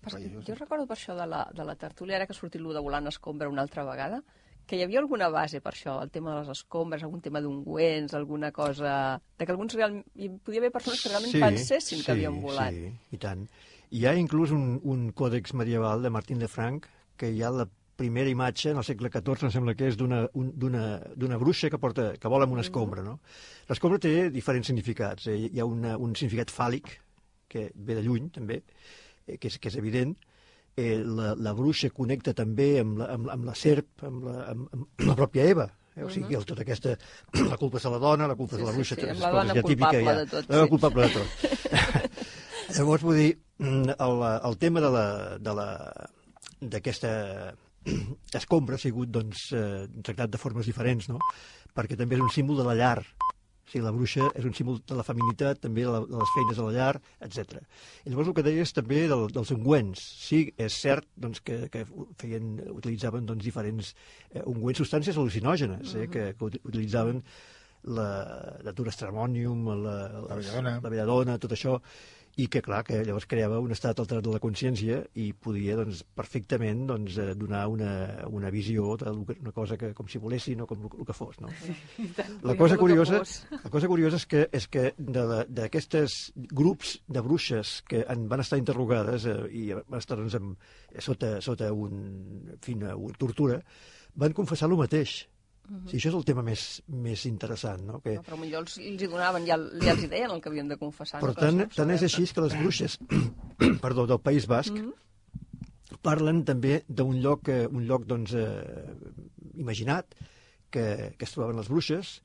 [0.00, 2.38] Per, Vaja, jo jo recordo per això de la, de la tertúlia, ara que ha
[2.38, 4.22] sortit lo de volant escombra una altra vegada,
[4.66, 8.14] que hi havia alguna base per això, el tema de les escombres, algun tema d'ungüents,
[8.18, 9.20] alguna cosa...
[9.38, 10.00] De que alguns real...
[10.18, 12.74] Hi podia haver persones que realment pensessin que havien volat.
[12.74, 13.46] Sí, i tant.
[13.94, 17.68] Hi ha inclús un, un còdex medieval de Martín de Franc que hi ha la
[17.96, 21.70] primera imatge, en el segle XIV, em sembla que és d'una un- d'una d'una bruixa
[21.72, 23.00] que, porta, que vola amb una escombra.
[23.06, 23.20] No?
[23.70, 25.30] L'escombra té diferents significats.
[25.32, 25.38] Eh?
[25.48, 26.90] Hi ha una, un significat fàl·lic,
[27.48, 28.58] que ve de lluny, també,
[29.26, 30.12] eh, que, és, que és evident.
[30.76, 34.66] Eh, la, la bruixa connecta també amb la, amb, amb la serp, amb la, amb,
[34.76, 35.70] amb la pròpia Eva.
[35.96, 36.04] Eh?
[36.04, 36.92] O sigui, el, tota aquesta...
[37.52, 39.06] La culpa és de la dona, la culpa és Sí, de la sí, bruixa, sí,
[39.08, 40.16] amb la dona culpable ja.
[40.18, 40.72] de tot, La dona sí.
[40.74, 41.28] culpable de tot.
[42.76, 43.30] Llavors, vull dir,
[43.62, 45.06] mm, el, el tema de la,
[45.40, 45.68] de la,
[46.60, 47.12] d'aquesta
[48.40, 51.22] escombra ha sigut doncs, eh, tractat de formes diferents, no?
[51.76, 52.98] perquè també és un símbol de la llar.
[53.66, 56.30] O sigui, la bruixa és un símbol de la feminitat, també de, la, de les
[56.36, 57.56] feines de la llar, etc.
[58.06, 60.04] I llavors el que deies també del, dels ungüents.
[60.22, 61.82] Sí, és cert doncs, que, que
[62.22, 63.90] feien, utilitzaven doncs, diferents
[64.30, 67.18] eh, ungüents, substàncies al·lucinògenes, eh, que, que ut- utilitzaven
[67.96, 68.06] la,
[68.66, 70.76] la Durastramonium, la, La belladona.
[70.82, 71.76] la belladona, tot això,
[72.36, 76.02] i que, clar, que llavors creava un estat alterat de la consciència i podia, doncs,
[76.18, 77.92] perfectament doncs, eh, donar una,
[78.28, 81.48] una visió d'una cosa que, com si volessin o com el que fos, no?
[82.44, 83.22] La cosa curiosa,
[83.56, 86.18] la cosa curiosa és que, és que d'aquestes
[86.52, 90.68] grups de bruixes que en van estar interrogades eh, i van estar doncs, amb,
[91.00, 91.96] sota, sota un,
[92.52, 93.62] en fi, una, una tortura,
[94.16, 95.22] van confessar el mateix.
[95.68, 95.88] Mhm.
[95.90, 98.00] Sí, això és el tema més, més interessant, no?
[98.00, 100.48] Que, No, però potser els, els hi donaven, ja, ja els hi deien el que
[100.48, 101.20] havien de confessar.
[101.20, 101.34] per no?
[101.34, 102.98] tant, tant és així que les bruixes
[103.82, 104.92] perdó, del País Basc Mhm.
[106.02, 108.94] parlen també d'un lloc, eh, un lloc doncs, eh,
[109.56, 110.14] imaginat
[110.70, 112.20] que, que es trobaven les bruixes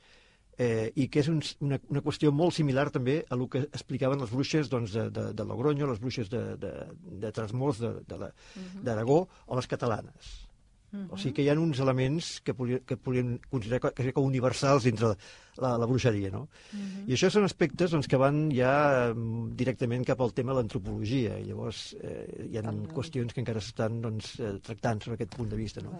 [0.58, 4.20] eh, i que és un, una, una qüestió molt similar també a el que explicaven
[4.22, 6.72] les bruixes doncs, de, de, de Logroño, les bruixes de, de,
[7.24, 8.32] de Trasmors, de, de la-
[8.84, 10.41] d'Aragó o les catalanes.
[11.10, 12.56] O sigui que hi ha uns elements que
[12.88, 15.14] que podrien considerar que, que universals dintre
[15.60, 16.46] la, la bruixeria, no?
[17.08, 21.38] I això són aspectes doncs, que van ja mm, directament cap al tema de l'antropologia,
[21.42, 22.64] i llavors eh, hi ha
[22.96, 25.92] qüestions que encara s'estan doncs, eh, tractant sobre aquest punt de vista, no?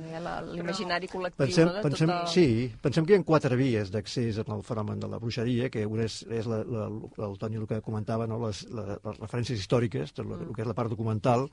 [0.54, 1.74] L'imaginari col·lectiu, Pensem, no?
[1.76, 2.28] de pensem, tota...
[2.32, 2.46] Sí,
[2.82, 6.06] pensem que hi ha quatre vies d'accés en el fenomen de la bruixeria, que una
[6.08, 6.88] és, és la, la,
[7.28, 8.40] el Toni el que comentava, no?
[8.46, 11.48] les, la, les referències històriques, tot el, el que és la part documental.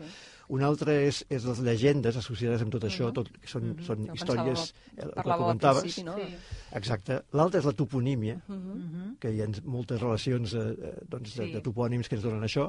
[0.48, 4.14] Una altra és, és les llegendes associades amb tot això, tot, que són, són Jo
[4.16, 5.82] històries pensava- eh, el que al comentaves.
[5.84, 6.14] principi, no?
[6.16, 6.56] Sí.
[6.78, 7.18] Exacte.
[7.36, 9.16] L'altra és la toponímia, Mhm.
[9.18, 11.52] que hi ha moltes relacions eh, eh, doncs, de, Sí.
[11.56, 12.68] de topònims que ens donen això,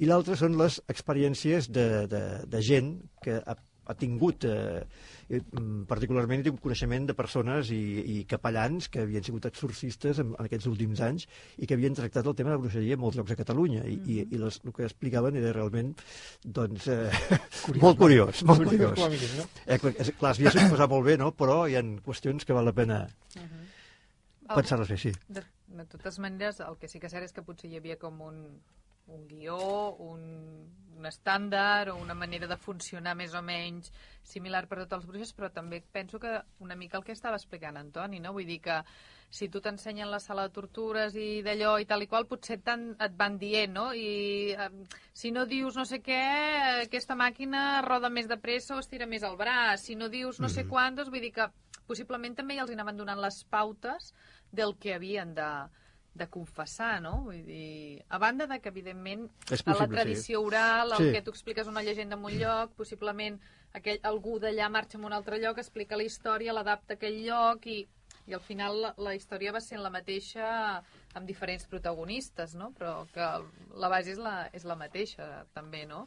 [0.00, 4.82] i l'altra són les experiències de, de, de gent que ha, ha tingut, eh,
[5.30, 10.32] mm, particularment he tingut coneixement de persones i, i capellans que havien sigut exorcistes en,
[10.34, 11.28] en aquests últims anys
[11.62, 13.94] i que havien tractat el tema de la bruixeria en molts llocs a Catalunya i,
[14.10, 15.94] i, i les, el que explicaven era realment
[16.42, 17.10] doncs, eh,
[17.84, 18.98] molt curiós, molt Com a curiós.
[19.14, 19.46] mínim, no?
[19.66, 21.30] Eh, clar, es havia exposat molt bé, no?
[21.38, 23.04] però hi ha qüestions que val la pena
[24.54, 25.12] pensar-les bé, sí.
[25.28, 25.42] De,
[25.78, 28.20] de totes maneres, el que sí que és cert és que potser hi havia com
[28.24, 28.42] un,
[29.06, 29.58] un guió,
[30.02, 30.22] un,
[30.96, 33.92] un estàndard o una manera de funcionar més o menys
[34.26, 36.32] similar per a tots els bruixes, però també penso que
[36.64, 38.32] una mica el que estava explicant Antoni, no?
[38.34, 38.80] Vull dir que
[39.30, 42.88] si tu t'ensenyen la sala de tortures i d'allò i tal i qual, potser tant
[43.02, 43.90] et van dient, no?
[43.92, 44.70] I eh,
[45.12, 46.22] si no dius no sé què,
[46.86, 49.86] aquesta màquina roda més de pressa o estira més el braç.
[49.86, 51.50] Si no dius no sé quantos, vull dir que
[51.86, 54.12] possiblement també ja els anaven donant les pautes
[54.56, 55.48] del que havien de,
[56.16, 57.18] de confessar, no?
[57.28, 61.12] Vull dir, a banda de que, evidentment, És a la possible, tradició oral, el Sí.
[61.12, 63.38] que tu expliques una llegenda en un lloc, possiblement
[63.76, 67.66] aquell, algú d'allà marxa a un altre lloc, explica la història, l'adapta a aquell lloc
[67.68, 67.82] i,
[68.26, 70.82] i al final la, la història va sent la mateixa
[71.14, 72.72] amb diferents protagonistes, no?
[72.72, 73.26] Però que
[73.76, 76.06] la base és la, és la mateixa, també, no?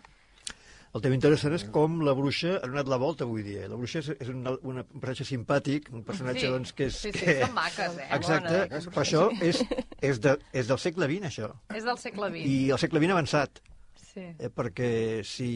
[0.97, 3.67] El tema interessant és com la bruixa ha donat la volta avui dia.
[3.69, 6.49] La bruixa és, és un, un personatge simpàtic, un personatge Sí.
[6.49, 6.95] doncs, que és...
[6.97, 7.35] Sí, sí, que...
[7.43, 8.07] són maques, eh?
[8.17, 8.79] Exacte, Bona.
[8.95, 9.61] però això és,
[10.01, 11.51] és, de, és del segle XX, això.
[11.77, 12.45] És del segle XX.
[12.49, 13.61] I el segle XX avançat,
[14.09, 14.23] Sí.
[14.39, 15.49] eh, perquè si,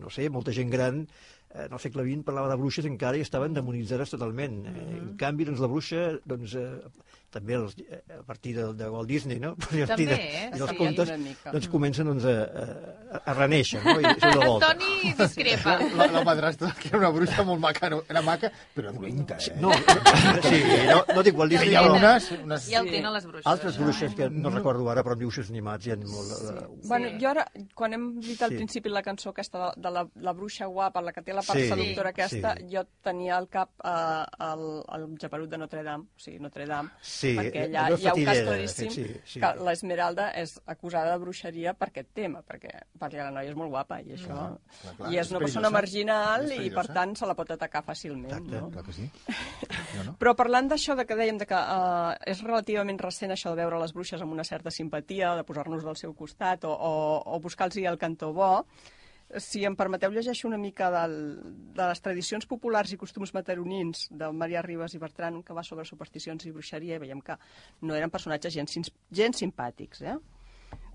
[0.00, 3.22] no sé, molta gent gran eh, en el segle XX parlava de bruixes encara i
[3.22, 4.64] estaven demonitzades totalment.
[4.66, 4.96] Eh, Mhm.
[4.98, 6.80] En canvi, doncs, la bruixa, doncs, eh,
[7.30, 9.52] també els, eh, a partir de, de Walt Disney, no?
[9.60, 10.50] A partir de, També, eh?
[10.56, 10.76] I els Sí.
[10.76, 11.52] contes, mica.
[11.54, 12.34] doncs comencen doncs, a,
[13.14, 13.96] a, a reneixer, no?
[14.00, 14.72] I són de volta.
[14.74, 15.76] Toni discrepa.
[16.00, 18.02] La, la madrastra, que era una bruixa molt maca, no?
[18.08, 19.54] era maca, però dolenta, eh?
[19.60, 19.72] No,
[20.42, 22.30] sí, no, no dic Walt Disney, Hi ha unes...
[22.42, 22.66] unes...
[22.70, 23.46] Ja el tenen les bruixes.
[23.50, 26.32] altres bruixes que no recordo ara, però en dibuixos animats hi ha molt...
[26.50, 27.44] eh, Bueno, jo ara,
[27.76, 28.56] quan hem dit al Sí.
[28.60, 31.58] principi la cançó aquesta de, de la, la bruixa guapa, la que té la part
[31.60, 32.66] Sí, seductora aquesta, sí.
[32.72, 34.64] jo tenia al cap eh, el,
[34.96, 38.14] el Japerut de Notre Dame, o sigui, Notre Dame, Sí, perquè allò allà hi ha
[38.14, 39.40] un cas claríssim sí, sí.
[39.40, 43.72] que l'Esmeralda és acusada de bruixeria per aquest tema, perquè, perquè la noia és molt
[43.72, 44.36] guapa i això...
[44.82, 47.50] clar, clar, I és és una persona marginal És i, per tant, se la pot
[47.54, 48.30] atacar fàcilment.
[48.30, 48.58] Exacte.
[48.58, 48.70] No?
[48.74, 49.08] Clar que sí.
[50.00, 50.14] No?
[50.20, 53.80] Però parlant d'això de que dèiem de que uh, és relativament recent això de veure
[53.82, 56.92] les bruixes amb una certa simpatia, de posar-nos del seu costat o, o,
[57.34, 58.52] o buscar-los el cantó bo,
[59.38, 61.14] si em permeteu llegeixo una mica del,
[61.76, 65.86] de les tradicions populars i costums mataronins de Maria Ribas i Bertran, que va sobre
[65.86, 67.38] supersticions i bruixeria, i veiem que
[67.86, 70.18] no eren personatges gens, gens simpàtics, eh?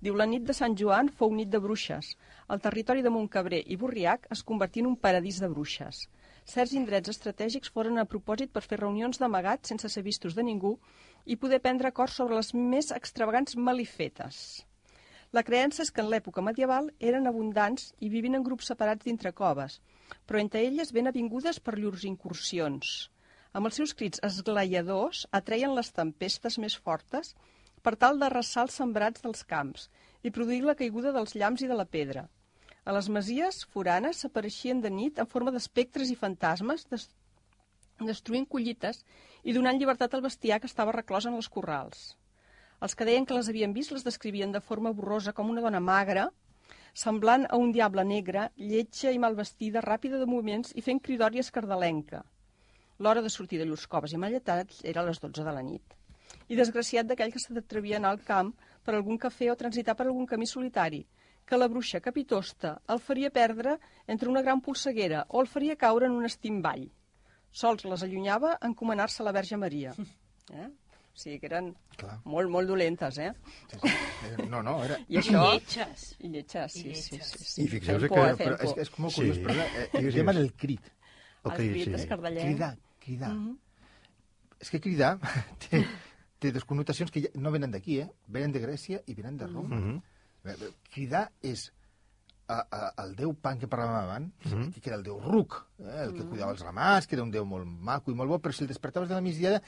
[0.05, 2.11] Diu, la nit de Sant Joan fou nit de bruixes.
[2.53, 6.03] El territori de Montcabrer i Borriac es convertí en un paradís de bruixes.
[6.45, 10.75] Certs indrets estratègics foren a propòsit per fer reunions d'amagat sense ser vistos de ningú
[11.25, 14.65] i poder prendre acords sobre les més extravagants malifetes.
[15.35, 19.33] La creença és que en l'època medieval eren abundants i vivint en grups separats dintre
[19.35, 19.81] coves,
[20.23, 22.91] però entre elles ben avingudes per llurs incursions.
[23.51, 27.33] Amb els seus crits esglaiadors atreien les tempestes més fortes
[27.83, 29.89] per tal de arrasar els sembrats dels camps
[30.23, 32.27] i produir la caiguda dels llamps i de la pedra.
[32.87, 37.09] A les masies foranes s'apareixien de nit en forma d'espectres i fantasmes, des
[38.07, 39.03] destruint collites
[39.43, 42.13] i donant llibertat al bestiar que estava reclòs en els corrals.
[42.83, 45.79] Els que deien que les havien vist les descrivien de forma borrosa com una dona
[45.79, 46.29] magra,
[46.93, 51.43] semblant a un diable negre, lletja i mal vestida, ràpida de moviments i fent cridòria
[51.43, 52.23] escardalenca.
[52.99, 55.95] L'hora de sortir de llurs coves i malletats era a les 12 de la nit.
[56.47, 58.53] I desgraciat d'aquell que s'atrevia a anar al camp
[58.85, 61.03] per algun cafè o transitar per algun camí solitari,
[61.45, 66.07] que la bruixa capitosta el faria perdre entre una gran polseguera o el faria caure
[66.07, 66.87] en un estimball.
[67.51, 69.95] Sols les allunyava encomanar-se a la Verge Maria.
[70.53, 70.67] Eh?
[71.15, 72.17] O sigui que eren Clar.
[72.27, 73.29] molt, molt dolentes, eh?
[73.71, 73.87] Sí, sí.
[73.87, 74.97] Eh, No, no, era...
[75.07, 75.45] I això...
[75.53, 76.03] Lletges.
[76.19, 77.29] I lletges, sí, I sí, lletges.
[77.31, 77.61] sí, sí.
[77.63, 79.21] I fixeu-vos que- por, Però és, és com molt Sí.
[79.21, 80.35] curiós, però eh, el tema digues.
[80.35, 80.81] del crit.
[81.45, 81.93] El El crit, crit sí.
[82.01, 82.45] escardellenc.
[82.49, 83.31] Cridar, cridar.
[83.33, 83.57] Mhm.
[84.59, 85.19] És que cridar
[85.69, 85.85] té,
[86.39, 88.09] té dos connotacions que ja no venen d'aquí, eh?
[88.27, 89.75] Venen de Grècia i venen de Roma.
[89.79, 90.01] Mhm.
[90.45, 91.71] Eh, Cridar és
[92.47, 94.73] a, a, el déu pan que parlàvem abans, Mhm.
[94.81, 97.45] que era el déu Ruc, eh, el que cuidava els ramats, que era un déu
[97.45, 99.61] molt maco i molt bo, però si el despertaves de la migdiada,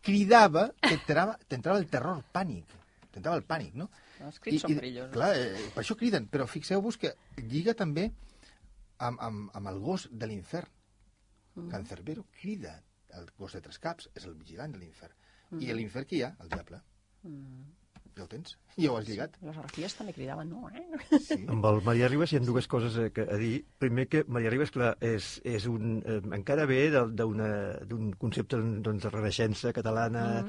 [0.00, 2.66] cridava, t'entrava t'entrava el terror pànic,
[3.10, 3.88] t'entrava el pànic, no?
[4.20, 5.12] Els crits són perillosos.
[5.12, 8.10] Clar, eh, per això criden, però fixeu-vos que lliga també
[8.98, 10.68] amb, amb, amb el gos de l'infern.
[11.54, 11.68] Mm.
[11.70, 12.82] Cancerbero crida,
[13.14, 15.14] el gos de tres caps és el vigilant de l'infern.
[15.50, 15.60] Mm.
[15.62, 16.34] I a l'infern qui hi ha?
[16.40, 16.80] El diable.
[17.22, 17.64] Mm.
[18.16, 18.52] Ja ho tens?
[18.78, 19.34] Ja ho has lligat?
[19.42, 21.18] Les arquies també cridaven, no, eh?
[21.18, 21.40] Sí.
[21.50, 23.64] Amb el Maria Ribas hi ha dues coses a, que- a dir.
[23.82, 29.10] Primer que Maria Ribas, clar, és, és un, eh, encara ve d'un concepte doncs, de
[29.10, 30.44] renaixença catalana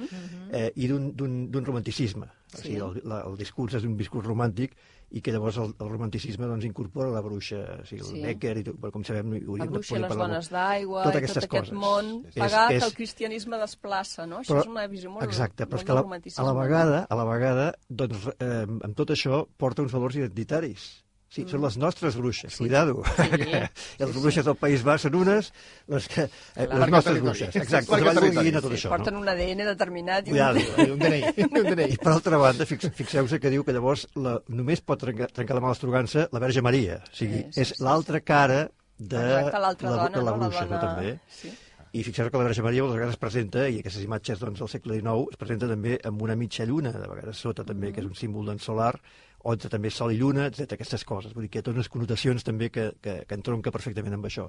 [0.52, 2.30] eh, i d'un- d'un d'un romanticisme.
[2.54, 4.78] O sigui, el, la, el discurs és un discurs romàntic
[5.16, 8.22] i que llavors el, el romanticisme doncs, incorpora la bruixa, o sigui, el Sí.
[8.26, 9.32] Becker, i tot, però com sabem...
[9.62, 13.58] La bruixa les dones d'aigua tot aquestes aquest món És- pagat és- que el cristianisme
[13.62, 14.42] desplaça, no?
[14.44, 17.08] Això Però- és una visió molt, Exacte, però és que a la, a la vegada,
[17.10, 21.05] a la vegada doncs, eh, amb tot això porta uns valors identitaris.
[21.36, 22.62] Sí, són les nostres bruixes, sí.
[22.64, 23.02] cuidado.
[23.18, 23.26] Sí.
[24.00, 25.50] les bruixes del País Basc són unes,
[25.92, 26.80] les, que, eh, Clar.
[26.86, 27.56] les nostres bruixes.
[27.60, 28.36] Exacte, els Vall territori.
[28.38, 28.92] d'Ullina, tot Sí, això.
[28.94, 29.22] Porten No?
[29.26, 30.28] un ADN determinat.
[30.28, 30.64] i un- Cuidado.
[30.86, 31.22] I un DNI,
[31.60, 31.90] un DNI.
[31.92, 35.60] I per altra banda, fix, fixeu-vos que diu que llavors la, només pot trencar, trencar
[35.60, 37.02] la mà d'estrogança la Verge Maria.
[37.04, 38.64] O sigui, Sí, sí, és sí, l'altra cara
[38.98, 40.38] de Exacte, la, dona, de la no?
[40.40, 40.96] bruixa, la no, dona...
[40.96, 41.20] també.
[41.28, 41.52] Sí.
[41.96, 44.68] I fixeu que la Verge Maria a vegades es presenta, i aquestes imatges doncs, del
[44.68, 48.08] segle XIX, es presenta també amb una mitja lluna, de vegades sota també, que és
[48.10, 48.98] un símbol d'en solar,
[49.46, 51.34] o entre també sol i lluna, etc aquestes coses.
[51.36, 54.26] Vull dir que hi ha totes unes connotacions també que, que, que entronca perfectament amb
[54.26, 54.48] això.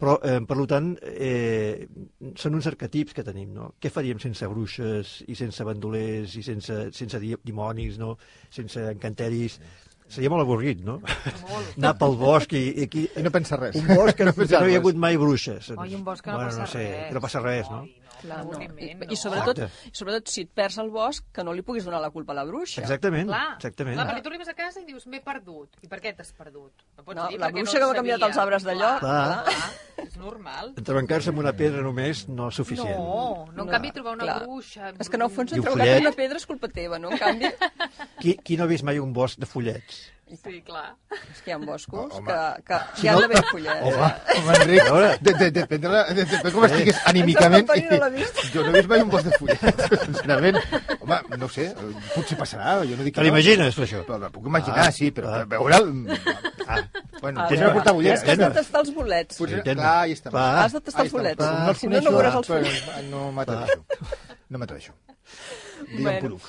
[0.00, 1.86] Però, eh, per tant, eh,
[2.40, 3.74] són uns arquetips que tenim, no?
[3.78, 8.14] Què faríem sense bruixes i sense bandolers i sense, sense di- dimonis, no?
[8.48, 9.58] Sense encanteris?
[10.10, 10.96] Seria molt avorrit, no?
[11.04, 11.76] Molt.
[11.76, 13.04] Anar pel bosc i, i aquí...
[13.14, 13.76] I no pensa res.
[13.78, 15.70] Un bosc que, No no hi ha hagut mai bruixes.
[15.76, 17.04] Oi, un bosc que no bueno, passa no sé, res.
[17.10, 17.82] Que no passa res, no?
[17.84, 17.99] Oi, no.
[18.20, 18.52] Clar, no.
[18.58, 18.62] No.
[19.10, 19.90] I sobretot, Exacte.
[19.96, 22.44] sobretot si et perds al bosc, que no li puguis donar la culpa a la
[22.44, 22.80] bruixa.
[22.82, 23.96] Exactament, Clar, exactament.
[23.96, 25.76] clar, perquè tu arribes a casa i dius, m'he perdut.
[25.82, 26.84] I per què t'has perdut?
[26.98, 29.00] No pots No, dir la bruixa no que m'ha canviat els arbres de lloc.
[29.00, 29.44] Clar, Clar.
[29.44, 30.72] clar, és normal.
[30.76, 32.96] Entrebancar-se amb una pedra només no és suficient.
[32.96, 34.38] No, no, en canvi trobar una Clar.
[34.44, 34.92] bruixa...
[34.98, 36.06] És que en el fons I un entrebancar follet.
[36.06, 37.10] una pedra és culpa teva, no?
[37.10, 37.50] En canvi,
[38.20, 40.12] Qui, qui no ha vist mai un bosc de follets?
[40.30, 40.94] Sí, clar.
[41.10, 42.34] és que hi ha boscos Oh, que,
[42.66, 43.82] que Si hi ha no- d'haver follets.
[43.82, 45.08] Home, home, Enric, A veure.
[45.20, 47.66] de, de, depèn, de la, de, depèn com estigués anímicament.
[47.66, 48.10] No.
[48.54, 50.60] Jo no he vist mai un bosc de fullets, sincerament.
[51.00, 51.66] Home, no sé,
[52.14, 53.28] potser passarà, jo no dic Te que no.
[53.28, 54.04] l'imagines, per això?
[54.06, 55.44] Però, puc imaginar, Ah, sí, però ah.
[55.50, 55.90] veure'l...
[56.70, 56.78] Ah,
[57.20, 58.22] bueno, tens portar És ulleres.
[58.22, 58.50] que has de eh?
[58.60, 59.36] tastar els bolets.
[59.42, 60.32] Potser, clar, ahí estem.
[60.32, 60.46] Va.
[60.64, 61.80] Has de tastar els bolets.
[61.80, 63.08] Si no, no veuràs els però follets.
[63.10, 63.82] No m'atreveixo.
[64.48, 64.94] No m'atreveixo.
[65.88, 66.42] Digue'm Bueno, poruc.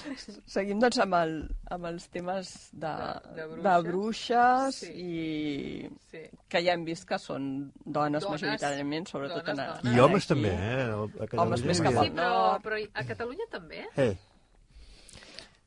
[0.46, 1.34] seguim doncs amb, el,
[1.72, 3.84] amb els temes de, De- de de, bruixes.
[3.88, 4.92] bruixes Sí.
[4.92, 6.24] i Sí.
[6.50, 8.42] que ja hem vist que són dones, Dones.
[8.42, 9.96] majoritàriament, sobretot Dones, en, dones.
[9.96, 10.34] I homes aquí.
[10.34, 10.82] també, eh?
[10.92, 13.86] A Catalunya Homes més cap al Sí, però, però a Catalunya també?
[13.98, 14.18] Eh,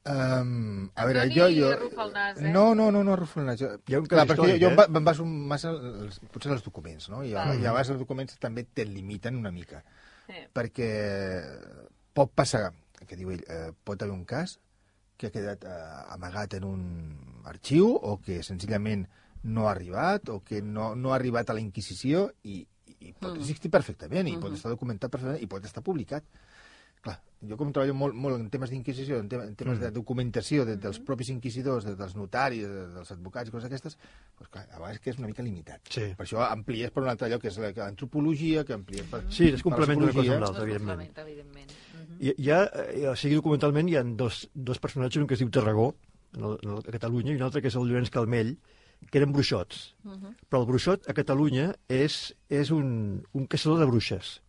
[0.07, 1.46] Um, a veure, jo...
[1.48, 1.70] jo...
[1.72, 2.50] el nas, eh?
[2.53, 3.57] No, no, no, no arrufo el nas.
[3.59, 3.70] Jo...
[3.88, 4.98] Hi ha un Clar, perquè jo, històric, jo eh?
[4.98, 7.22] em baso massa als, potser als documents, no?
[7.24, 7.55] I a, Ah.
[7.57, 9.81] i a vegades els documents també te limiten una mica.
[10.27, 10.42] Sí.
[10.53, 10.90] Perquè
[12.12, 12.66] pot passar,
[13.07, 14.59] que diu ell, eh, pot haver un cas
[15.17, 16.85] que ha quedat eh, amagat en un
[17.45, 19.07] arxiu o que senzillament
[19.45, 22.67] no ha arribat o que no, no ha arribat a la Inquisició i,
[23.01, 23.40] i pot Mm.
[23.40, 24.55] existir perfectament i pot Mhm.
[24.57, 26.25] estar documentat perfectament i pot estar publicat.
[27.05, 30.64] Clar, jo com treballo molt, molt en temes d'inquisició, en, tema, en temes de documentació
[30.64, 33.99] de, dels propis inquisidors, de, dels notaris, de, dels advocats i coses d'aquestes,
[34.38, 35.83] doncs clar, a vegades que és una mica limitat.
[35.93, 36.07] Sí.
[36.17, 39.21] Per això amplies per un altre lloc, que és la- l'antropologia, que amplies per...
[39.29, 41.19] Sí, es la complementa una cosa amb l'altra, evidentment.
[41.27, 41.75] evidentment.
[41.99, 42.17] Mhm.
[42.23, 45.40] Hi, hi ha, eh, o sigui, documentalment hi ha dos, dos personatges, un que es
[45.45, 45.90] diu Tarragó,
[46.35, 48.57] en el, en el, a Catalunya, i un altre que és el Llorenç Calmell,
[49.11, 49.95] que eren bruixots.
[50.03, 50.33] Mhm.
[50.49, 54.40] Però el bruixot a Catalunya és, és un, un caçador de bruixes.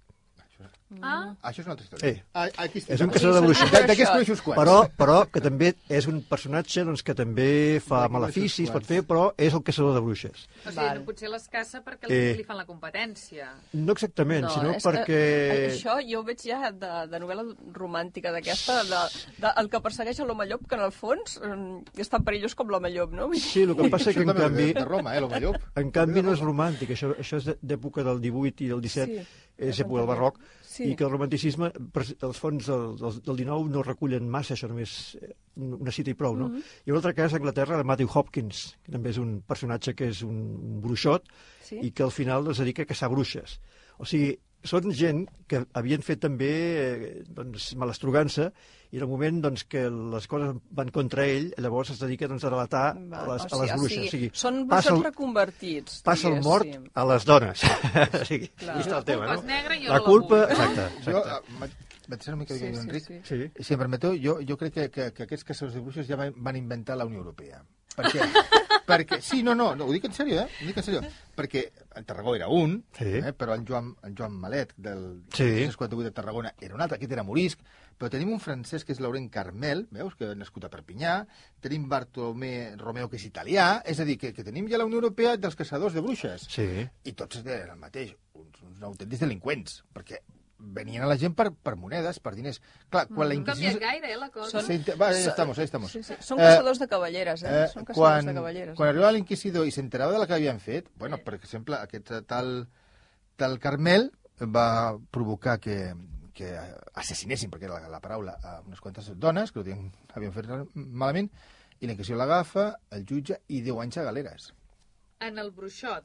[1.02, 2.10] Ah, Això és una altra història.
[2.12, 2.24] Eh.
[2.38, 2.91] Ah, aquí estic.
[2.93, 3.71] És un caçador de bruixes.
[3.71, 4.60] De- D'aquests uns quants.
[4.60, 7.48] Però, però que també és un personatge doncs, que també
[7.84, 10.45] fa maleficis, pot fer, però és el caçador de bruixes.
[10.45, 11.00] o sigui, Val.
[11.00, 12.36] no, potser les caça perquè li, Eh.
[12.38, 13.50] li fan la competència.
[13.74, 15.06] No exactament, sinó és perquè...
[15.08, 19.02] Que, això jo ho veig ja de, de novel·la romàntica d'aquesta, de,
[19.41, 22.54] de, el que persegueix a l'home llop, que en el fons eh, és tan perillós
[22.56, 23.32] com l'home llop, no?
[23.34, 24.69] Sí, el que passa és que en canvi...
[24.71, 25.58] De, de Roma, eh, l'home llop.
[25.76, 29.41] En canvi no és romàntic, això, això és d'època del 18 i del 17, Sí,
[29.71, 30.38] és època del barroc,
[30.75, 30.89] Sí.
[30.91, 31.69] i que el romanticisme,
[32.27, 36.17] els fons del, del, del 19 no recullen massa, això només eh, una cita i
[36.19, 36.49] prou, no?
[36.51, 36.63] Mhm.
[36.85, 40.09] I un altre cas a Anglaterra, de Matthew Hopkins, que també és un personatge que
[40.11, 41.31] és un, un bruixot
[41.65, 41.79] Sí?
[41.81, 43.59] i que al final es dedica a caçar bruixes.
[43.97, 44.35] O sigui,
[44.67, 48.51] són gent que havien fet també eh, doncs, malastrugança
[48.91, 52.43] i en el moment doncs, que les coses van contra ell, llavors es dedica doncs,
[52.47, 54.06] a relatar a les, a les bruixes.
[54.08, 55.97] O sigui, són passa bruixots el- reconvertits.
[56.06, 57.63] passa el mort a les dones.
[58.21, 58.78] o sigui, Clar.
[58.99, 59.39] el tema, culpa no?
[59.41, 60.36] és negra i jo la no la culpa...
[60.36, 60.54] vull, no?
[60.54, 61.56] Exacte, Jo, exacte.
[61.56, 63.04] eh, vaig- ser una mica Sí, sí, sí, Enric.
[63.10, 63.19] sí.
[63.25, 63.63] Sí.
[63.65, 66.34] Si em permeteu, jo, jo crec que, que, que aquests caçadors de bruixes ja van,
[66.38, 67.63] van inventar la Unió Europea.
[67.95, 68.25] Per què?
[68.86, 70.49] perquè, sí, no, no, no, ho dic en sèrio, eh?
[70.62, 70.99] Ho dic en sèrio.
[71.36, 71.63] Perquè
[71.97, 73.08] en Tarragó era un, Sí.
[73.17, 73.31] eh?
[73.34, 75.43] però en Joan, en Joan Malet, del Sí.
[75.65, 77.60] 1948 de Tarragona, era un altre, aquest era Morisc,
[77.97, 81.15] però tenim un francès que és Laurent Carmel, veus, que ha nascut a Perpinyà,
[81.63, 84.99] tenim Bartolomé Romeo, que és italià, és a dir, que, que tenim ja la Unió
[85.01, 86.45] Europea dels caçadors de bruixes.
[86.51, 86.67] Sí.
[87.05, 90.21] I tots eren el mateix, uns, uns autèntics delinqüents, perquè
[90.73, 92.62] venien a la gent per, per monedes, per diners.
[92.89, 93.80] Clar, quan la No ha canviat Inquisició...
[93.88, 94.60] gaire, eh, la cosa.
[94.62, 95.91] Són- Sí, va, ahí estamos, ahí estamos.
[95.91, 96.15] Sí, sí.
[96.19, 97.47] Són Eh, caçadors de cavalleres, eh?
[97.63, 98.75] Eh, Són caçadors quan, de cavalleres.
[98.78, 102.67] quan arribava l'inquisidor i s'enterava de la que havien fet, bueno, per exemple, aquest tal,
[103.36, 105.93] tal Carmel va provocar que,
[106.34, 106.49] que
[106.93, 110.49] assassinessin, perquè era la, la paraula, a unes quantes dones que ho havien, havien fet
[110.75, 111.30] malament,
[111.80, 114.54] i l'inquisidor l'agafa, el jutge, i 10 anys a galeres.
[115.19, 116.04] En el bruixot.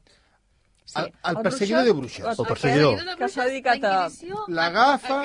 [0.83, 0.99] Sí.
[0.99, 2.39] el- el El perseguidor bruixot- de bruixes.
[2.39, 3.17] el perseguidor.
[3.17, 4.09] Que s'ha dedicat la a-
[4.49, 5.19] L'agafa...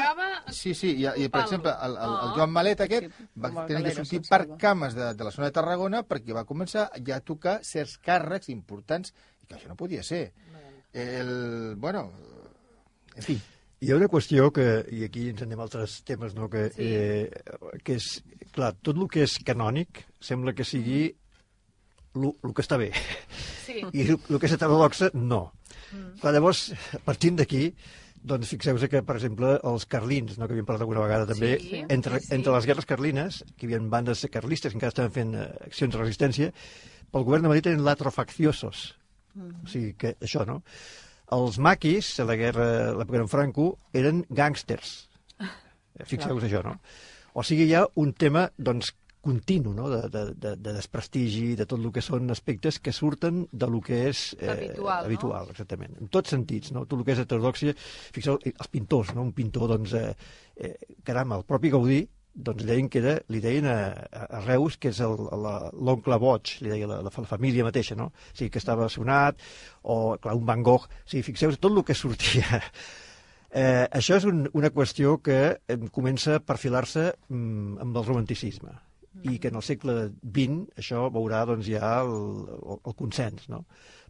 [0.53, 2.35] Sí, sí, i, i per exemple, el, el, el Oh.
[2.37, 5.53] Joan Malet aquest Sí, va tenir que sortir per cames de, de la zona de
[5.53, 10.03] Tarragona perquè va començar ja a tocar certs càrrecs importants i que això no podia
[10.05, 10.33] ser.
[10.93, 12.11] El, bueno,
[13.17, 13.41] en fi,
[13.79, 16.49] Hi ha una qüestió que, i aquí ens anem a altres temes, no?
[16.49, 16.87] que, Sí.
[16.87, 17.31] eh,
[17.85, 21.15] que és, clar, tot el que és canònic sembla que sigui
[22.15, 22.93] el que està bé,
[23.67, 23.83] Sí.
[23.93, 25.53] i el que és heterodoxa, no.
[25.93, 26.19] Mm.
[26.23, 26.67] Clar, llavors,
[27.09, 27.71] partint d'aquí,
[28.27, 31.83] doncs fixeu-vos que, per exemple, els carlins, no, que havíem parlat alguna vegada també, Sí,
[31.95, 35.35] entre, sí, entre les guerres carlines, que hi havia bandes carlistes que encara estaven fent
[35.39, 36.53] eh, accions de resistència,
[37.15, 38.87] pel govern de Madrid eren latrofaciosos.
[39.37, 39.59] Mm.
[39.63, 40.63] O sigui, que això, no?
[41.35, 43.67] els maquis, a la guerra, l'època d'en Franco,
[43.97, 44.95] eren gàngsters.
[45.43, 46.77] Eh, Fixeu-vos això, no?
[47.35, 48.93] O sigui, hi ha un tema, doncs,
[49.27, 49.89] continu, no?
[49.91, 53.81] de, de, de, de desprestigi, de tot el que són aspectes que surten de lo
[53.85, 54.27] que és...
[54.39, 55.11] Eh, habitual, no?
[55.11, 55.97] habitual exactament.
[56.03, 56.85] En tots sentits, no?
[56.87, 57.75] Tot el que és heterodòxia.
[58.15, 59.25] Fixeu, els pintors, no?
[59.27, 60.13] Un pintor, doncs, eh,
[60.57, 62.05] eh, caram, el propi Gaudí,
[62.37, 63.79] doncs deien que era, li deien a,
[64.13, 68.11] a Reus que és l'oncle boig, li deia la, la, la família mateixa, no?
[68.13, 69.41] O sigui, que estava sonat,
[69.83, 70.87] o, clar, un Van Gogh.
[70.87, 72.63] O sigui, fixeu tot el que sortia.
[73.57, 78.75] Eh, això és un, una qüestió que eh, comença a perfilar-se mm, amb el romanticisme
[79.25, 82.17] i que en el segle XX això veurà doncs, ja el,
[82.57, 83.65] el, el consens, no?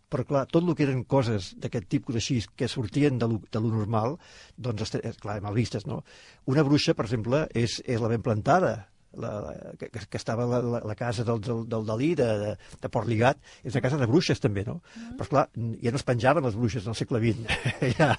[0.07, 3.63] Però, clar, tot el que eren coses d'aquest tipus així, que sortien de lo, de
[3.63, 4.15] lo normal,
[4.57, 6.05] doncs, clar, mal vistes, no?
[6.47, 8.77] Una bruixa, per exemple, és, és la ben plantada,
[9.21, 12.53] la, la, que, que estava la, la, la casa del, del, del Dalí, de, de,
[12.83, 14.79] de Port Ligat, és una casa de bruixes, també, no?
[14.95, 15.17] Mm.
[15.21, 15.47] Però, clar,
[15.83, 17.59] ja no es penjaven les bruixes en el segle XX.
[17.99, 18.11] ja,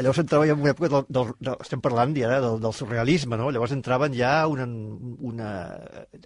[0.00, 3.38] allò s'entrava ja en una època, del, del, del, estem parlant ja del, del surrealisme,
[3.40, 3.50] no?
[3.54, 4.66] Llavors entraven ja una,
[5.30, 5.52] una,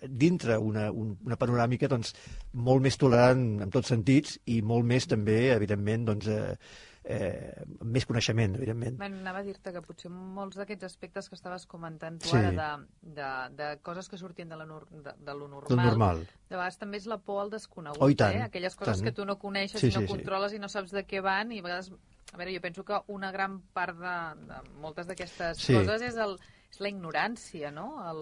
[0.08, 2.14] dintre una, un, una panoràmica doncs,
[2.54, 7.90] molt més tolerant en tots sentits i molt més també, evidentment, doncs, eh, eh, amb
[7.92, 8.96] més coneixement, evidentment.
[8.96, 12.36] Bueno, anava a dir-te que potser molts d'aquests aspectes que estaves comentant tu Sí.
[12.38, 12.86] ara de,
[13.20, 13.28] de,
[13.58, 16.24] de coses que sortien de, la de, de lo normal, Del normal.
[16.48, 18.42] de vegades també és la por al desconegut, Oh, tant, eh?
[18.48, 19.04] aquelles coses tant.
[19.04, 20.12] que tu no coneixes Sí, i no sí, sí.
[20.14, 21.92] controles i no saps de què van i a vegades,
[22.32, 24.16] a veure, jo penso que una gran part de,
[24.48, 25.74] de moltes d'aquestes Sí.
[25.74, 26.38] coses és, el,
[26.74, 27.84] és la ignorància, no?
[28.10, 28.20] El...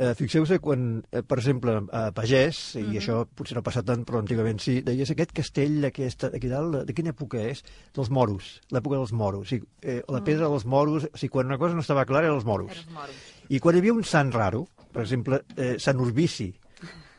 [0.00, 2.96] Eh, Fixeu-vos quan, eh, per exemple, a Pagès, i Mhm.
[2.98, 6.86] això potser no ha passat tant, però antigament sí, deies aquest castell aquest, aquí dalt,
[6.88, 7.62] de quina època és?
[7.94, 9.42] Dels moros, l'època dels moros.
[9.46, 12.26] O sigui, eh, la pedra dels moros, o sigui, quan una cosa no estava clara,
[12.26, 12.70] eren els moros.
[12.72, 13.14] Eres moros.
[13.48, 16.54] I quan hi havia un sant raro, per exemple, eh, Sant Urbici,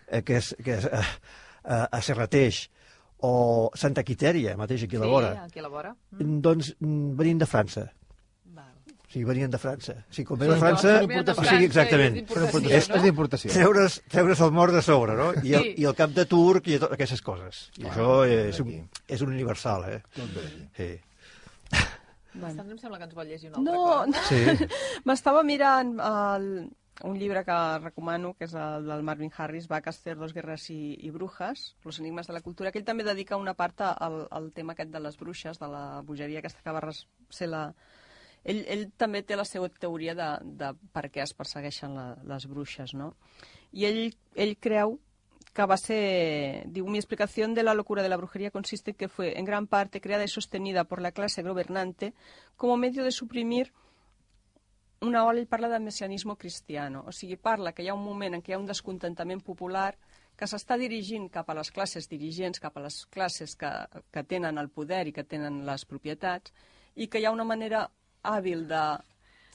[0.07, 1.05] eh, que és, que és eh,
[1.63, 2.69] a, a Serrateix,
[3.23, 5.95] o Santa Quitèria, mateix aquí a la vora, Sí, aquí a la vora.
[6.11, 6.41] Mm.
[6.41, 7.85] doncs mm, venien de França.
[9.13, 9.93] Sigui, venien de França.
[10.09, 12.15] O sigui, com ve Sí, de França, venien de o sigui, exactament.
[12.73, 13.53] és d'importació, no?
[13.59, 15.27] Treure's, treure's el mort de sobre, no?
[15.43, 15.73] I el, Sí.
[15.77, 17.69] i el cap de turc i totes aquestes coses.
[17.77, 19.99] I això és un, és un universal, eh?
[20.17, 20.63] Tot d'aquí.
[20.77, 20.91] Sí.
[22.33, 22.63] Bueno.
[22.65, 24.07] Em sembla que ens vol llegir una altra No, cosa.
[24.07, 24.23] no.
[24.25, 24.67] Sí.
[25.05, 26.47] M'estava mirant el,
[27.05, 31.11] un llibre que recomano, que és el del Marvin Harris, Bacaster, Dos guerres i, i
[31.13, 34.73] brujas, Los enigmes de la cultura, que ell també dedica una part al, al tema
[34.73, 36.81] aquest de les bruixes, de la bogeria aquesta que va
[37.29, 37.67] ser la...
[38.43, 40.29] Ell, ell també té la seva teoria de,
[40.59, 43.13] de per què es persegueixen la, les bruixes, no?
[43.71, 44.01] I ell,
[44.35, 44.97] ell creu
[45.53, 49.07] que va ser, digo, mi explicación de la locura de la brujería consiste en que
[49.07, 52.13] fue en gran parte creada y sostenida por la clase gobernante
[52.57, 53.71] como medio de suprimir
[55.01, 58.33] una ola ell parla de messianisme cristiano, o sigui, parla que hi ha un moment
[58.33, 59.97] en què hi ha un descontentament popular
[60.39, 63.71] que s'està dirigint cap a les classes dirigents, cap a les classes que,
[64.11, 66.55] que tenen el poder i que tenen les propietats,
[66.95, 67.83] i que hi ha una manera
[68.23, 68.83] hàbil de,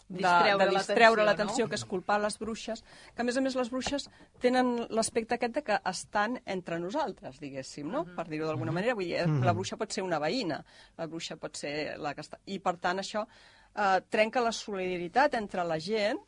[0.08, 1.70] de, Distreure de distreure l'atenció, no?
[1.72, 2.82] que és culpar les bruixes,
[3.14, 4.08] que a més a més les bruixes
[4.40, 8.06] tenen l'aspecte aquest de que estan entre nosaltres, diguéssim, no?
[8.16, 8.96] per dir-ho d'alguna manera.
[8.96, 10.62] Vull dir, la bruixa pot ser una veïna,
[10.96, 12.40] la bruixa pot ser la que està...
[12.48, 16.20] I per tant això eh, trenca la solidaritat entre la gent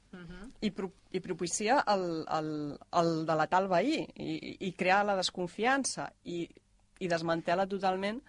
[0.61, 2.51] i, pro i propicia el, el,
[3.01, 4.35] el delatar el veí i,
[4.69, 6.45] i crear la desconfiança i,
[7.01, 8.21] i desmantelar totalment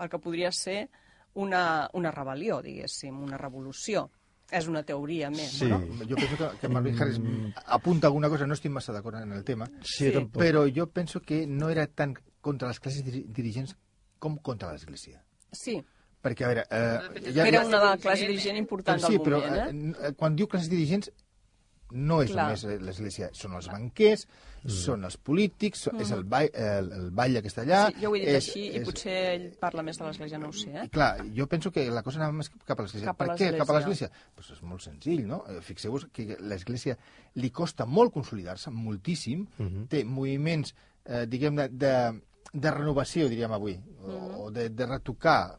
[0.00, 0.86] el que podria ser
[1.34, 4.10] una, una rebel·lió, diguéssim, una revolució.
[4.50, 5.66] És una teoria més, Sí.
[5.70, 5.78] no?
[6.08, 7.20] Jo penso que, que Marvin Harris
[7.66, 10.24] apunta alguna cosa, no estic massa d'acord en el tema, Sí, Sí.
[10.32, 13.76] però jo penso que no era tant contra les classes diri- dirigents
[14.18, 15.22] com contra l'Església.
[15.52, 15.80] Sí,
[16.20, 16.64] Perquè, a veure...
[16.70, 19.94] Eh, que era una de la classe dirigent important sí, del però moment, eh?
[20.02, 21.10] eh, eh, quan diu classes dirigents
[21.92, 22.46] no és Clar.
[22.46, 24.26] només l'Església, són els banquers,
[24.60, 24.68] Mm.
[24.76, 27.78] són els polítics, so, és el, ball, el, el batlle que està allà...
[27.88, 30.50] Sí, jo ho he dit és, així i potser ell parla més de l'Església, no
[30.50, 30.82] ho sé, eh?
[30.84, 33.14] I clar, jo penso que la cosa anava més cap a l'Església.
[33.16, 34.10] Per què cap a l'Església.
[34.36, 35.38] Pues és molt senzill, no?
[35.48, 36.98] Eh, Fixeu-vos que l'Església
[37.40, 39.46] li costa molt consolidar-se, moltíssim.
[39.56, 39.86] Mhm.
[39.94, 40.74] Té moviments,
[41.06, 41.94] eh, diguem, de, de,
[42.52, 45.56] de renovació, diríem avui, o, o de, de retocar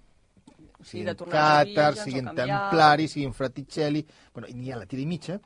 [0.85, 4.05] siguin càtars, o siguin templaris, siguin fraticelli...
[4.33, 5.41] Bueno, i n'hi ha la tira i mitja,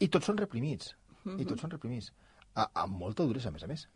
[0.00, 0.94] i tots són reprimits.
[1.24, 1.40] Mhm.
[1.40, 2.12] I tots són reprimits.
[2.54, 3.86] A, amb molta duresa, a més a més.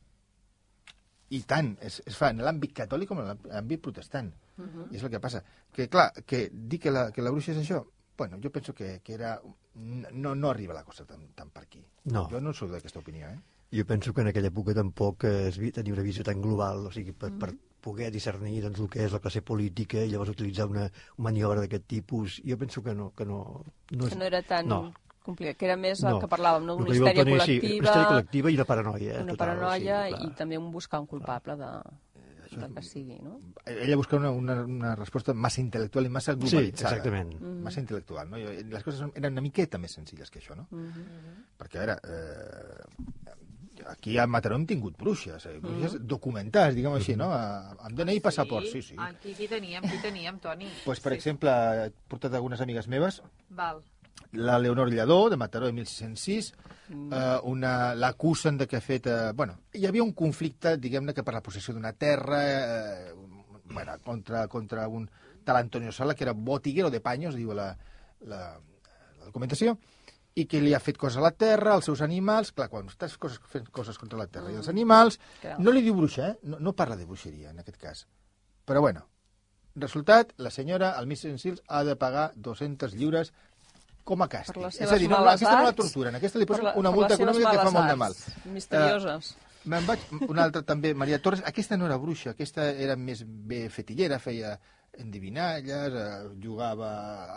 [1.34, 4.28] I tant, es, es fa en l'àmbit catòlic com en l'àmbit protestant.
[4.60, 4.90] Mhm.
[4.92, 5.42] I és el que passa.
[5.72, 7.80] Que, clar, que dir que la, que la bruixa és això,
[8.16, 9.40] bueno, jo penso que, que era...
[9.74, 11.80] No, no arriba la cosa tan, tan per aquí.
[12.04, 12.28] No.
[12.30, 13.40] Jo no sóc d'aquesta opinió, eh?
[13.74, 16.92] Jo penso que en aquella època tampoc es vi- tenia una visió tan global, o
[16.94, 17.80] sigui, per, per Mm-hmm.
[17.84, 20.86] poder discernir doncs, el que és la classe política i llavors utilitzar una
[21.18, 22.38] maniobra d'aquest tipus.
[22.46, 23.10] Jo penso que no...
[23.16, 24.78] Que no, no, és, Que no era tan no.
[25.24, 26.20] Complicat, que era més el No.
[26.22, 26.76] que parlàvem, no?
[26.76, 29.12] D'una el histèria Toni, sí, col·lectiva, una histèria col·lectiva i una paranoia.
[29.14, 30.24] eh, una total, paranoia sí, clar.
[30.28, 31.72] i també un buscar un culpable de...
[32.54, 33.40] de que sigui, no?
[33.66, 36.96] Ella busca una, una, una resposta massa intel·lectual i massa Sí, globalitzada.
[36.96, 37.32] exactament.
[37.64, 38.36] Massa intel·lectual, no?
[38.38, 40.68] Les coses eren una miqueta més senzilles que això, no?
[40.70, 41.48] Mhm.
[41.58, 46.06] Perquè, a veure, eh, aquí a Mataró hem tingut bruixes, eh, bruixes Mm.
[46.06, 47.32] documentades, diguem així, no?
[47.32, 48.94] A- Amb DNI i passaport, sí, sí.
[48.98, 50.68] Aquí, aquí teníem, aquí teníem, Toni.
[50.84, 51.16] Pues, per sí.
[51.18, 53.82] exemple, he portat algunes amigues meves, Val.
[54.32, 56.54] La Leonor Lledó, de Mataró, de 1606,
[56.88, 57.12] Mm.
[57.14, 59.06] eh, una- l'acusen de que ha fet...
[59.06, 63.14] Eh, bueno, hi havia un conflicte, diguem-ne, que per la possessió d'una terra, eh,
[63.72, 65.08] bueno, contra, contra un
[65.44, 67.70] tal Antonio Sala, que era botiguero de paños, diu la,
[68.20, 68.58] la,
[69.18, 69.78] la documentació,
[70.34, 72.52] i que li ha fet coses a la terra, als seus animals...
[72.52, 75.56] Clar, quan estàs coses, fent coses contra la terra i els animals, Clar.
[75.62, 76.38] no li diu bruixa, eh?
[76.42, 78.04] No, no parla de bruixeria, en aquest cas.
[78.66, 79.06] Però bueno,
[79.76, 81.40] resultat, la senyora, al Mrs.
[81.40, 83.32] Seals, ha de pagar 200 lliures
[84.04, 84.60] com a càstig.
[84.68, 87.50] És a dir, no, aquesta no la torturen, aquesta li posen la- una multa econòmica
[87.50, 88.14] que fa molt de mal.
[88.52, 89.34] Misterioses.
[89.64, 89.98] Me'n vaig,
[90.28, 94.58] una altra també, Maria Torres, aquesta no era bruixa, aquesta era més bé fetillera, feia
[94.98, 96.90] endivinalles, eh, jugava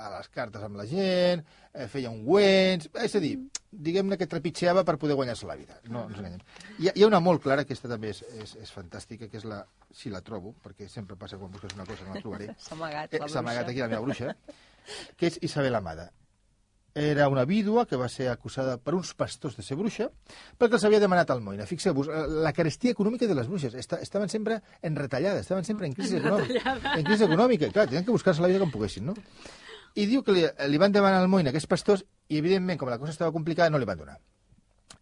[0.06, 1.44] a les cartes amb la gent,
[1.74, 3.32] eh, feia ungüents, és a dir,
[3.72, 6.44] diguem-ne que trepitjava per poder guanyar-se la vida, no ens enganyem.
[6.80, 9.46] Hi ha, hi ha una molt clara, aquesta també és, és, és fantàstica, que és
[9.46, 12.76] la, si la trobo, perquè sempre passa quan busques una cosa no la trobaré, S'ha
[12.76, 14.36] amagat eh, s'ha amagat aquí la meva bruixa,
[15.18, 16.12] que és Isabel Amada.
[16.98, 20.10] Era una vídua que va ser acusada per uns pastors de ser bruixa
[20.58, 21.68] perquè els havia demanat almoina.
[21.70, 23.76] Fixeu-vos, eh, la carestia econòmica de les bruixes.
[23.78, 26.78] Esta, estaven sempre en retallada, estaven sempre en crisi econòmica.
[26.96, 29.16] En crisi econòmica, clar, tenien que buscar-se la vida com poguessin, no?
[29.98, 33.00] I diu que li, li van demanar almoina a aquests pastors i, evidentment, com la
[33.02, 34.20] cosa estava complicada, no li van donar.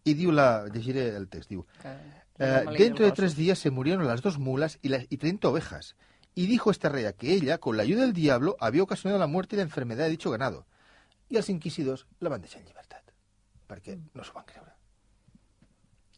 [0.04, 0.66] I diu la...
[0.72, 1.66] Llegiré el text, diu...
[1.82, 1.96] Que
[2.38, 5.96] Eh, dentro de tres días se murieron las dos mulas y, las, y 30 ovejas.
[6.34, 9.56] Y dijo esta rey que ella, con la ayuda del diablo, había ocasionado la muerte
[9.56, 10.66] y la enfermedad de dicho ganado.
[11.30, 13.12] I els inquisidors la van deixar en llibertat,
[13.68, 14.72] perquè no s'ho van creure.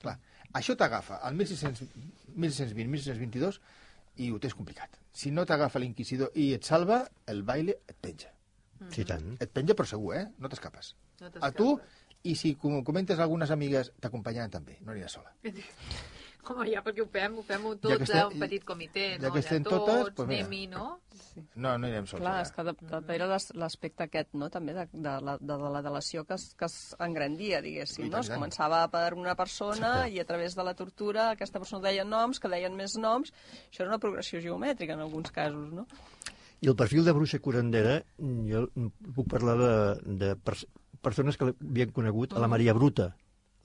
[0.02, 0.16] Clar,
[0.61, 1.88] això t'agafa al 1600
[2.38, 3.59] 1620-1622
[4.22, 4.98] i ho tens complicat.
[5.14, 8.30] Si no t'agafa l'inquisidor i et salva, el baile et penja.
[8.94, 9.32] Sí, tant.
[9.42, 10.26] Et penja però segur, eh?
[10.38, 10.92] No t'escapes.
[11.20, 11.72] No A tu,
[12.22, 15.32] i si com- comentes algunes amigues, t'acompanyaran també, no aniràs sola.
[16.48, 19.06] Home, ja perquè ho fem, ho fem Ja tots, que eh, estem- un petit comitè,
[19.18, 19.32] ja no?
[19.34, 20.44] que estem tots, totes, pues mira.
[20.46, 20.84] anem-hi, no?
[21.55, 22.20] No, no anirem sols.
[22.22, 22.47] Clar, allà.
[22.47, 25.70] és que de, de, era l'as- l'aspecte aquest, no?, també de, de, la, de, de
[25.76, 28.20] la delació que es, que es engrandia, diguéssim, I no?
[28.24, 32.41] Es començava per una persona i a través de la tortura aquesta persona deia noms,
[32.41, 33.32] que deien més noms,
[33.68, 35.86] això era una progressió geomètrica en alguns casos, no?
[36.61, 38.64] I el perfil de bruixa curandera, jo
[39.14, 39.72] puc parlar de,
[40.24, 40.64] de pers
[41.01, 43.12] persones que havien conegut a la Maria Bruta.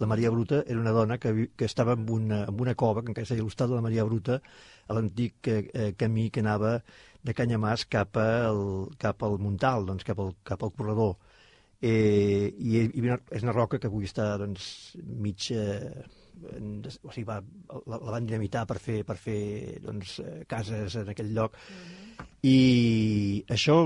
[0.01, 3.09] La Maria Bruta era una dona que, que estava en una, en una cova, que
[3.13, 4.39] encara s'ha il·lustrat de la Maria Bruta,
[4.89, 6.75] a l'antic eh, eh, camí que anava
[7.23, 8.63] de Canyamàs cap al,
[8.99, 11.15] cap al Montal, doncs, cap, al, cap al corredor.
[11.83, 14.65] Eh, i, i és una roca que avui està doncs,
[15.03, 15.49] mig...
[15.51, 16.03] Eh,
[16.43, 17.37] o sigui, va,
[17.85, 21.55] la, la van dinamitar per fer, per fer doncs, eh, cases en aquell lloc.
[22.43, 22.57] I
[23.53, 23.77] això,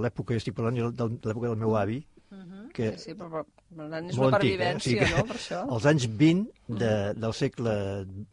[0.00, 2.00] l'època, estic parlant de l'època del meu avi,
[2.74, 4.30] que Sí, sí, però, però és una antic, eh?
[4.34, 5.60] pervivència, O sigui no?, per això.
[5.76, 7.74] als anys 20 de, del, segle,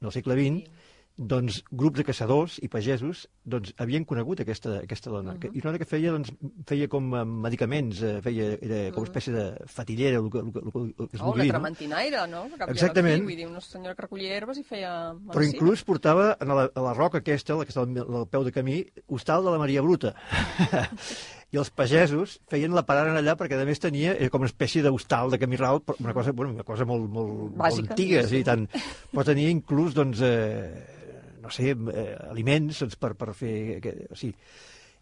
[0.01, 0.80] del segle XX,
[1.21, 5.35] doncs, grups de caçadors i pagesos doncs, havien conegut aquesta, aquesta dona.
[5.41, 6.31] que, I una dona que feia, doncs,
[6.67, 10.53] feia com eh, medicaments, eh, feia, era com una espècie de fatillera, el que, el
[10.53, 11.57] que, el que, es Oh, vulgui dir, no?
[11.59, 12.45] trementinaire, no?
[12.49, 13.25] Canviava Exactament.
[13.27, 14.93] Vull dir, una senyora que recollia herbes i feia...
[15.13, 15.57] Però medicina.
[15.57, 18.55] inclús portava a la, a la roca aquesta, la que està al, al peu de
[18.55, 20.15] camí, hostal de la Maria Bruta.
[21.51, 24.83] I els pagesos feien la parada allà perquè, a més, tenia era com una espècie
[24.85, 28.23] d'hostal de camí ral, però una cosa, bueno, una cosa molt, molt, Bàsica, molt antiga,
[28.23, 28.39] sí.
[28.39, 28.63] sí, tant.
[29.11, 31.01] però tenia inclús, doncs, eh,
[31.41, 33.79] no sé, eh, aliments doncs, per, per fer...
[33.83, 34.35] Que, o sigui,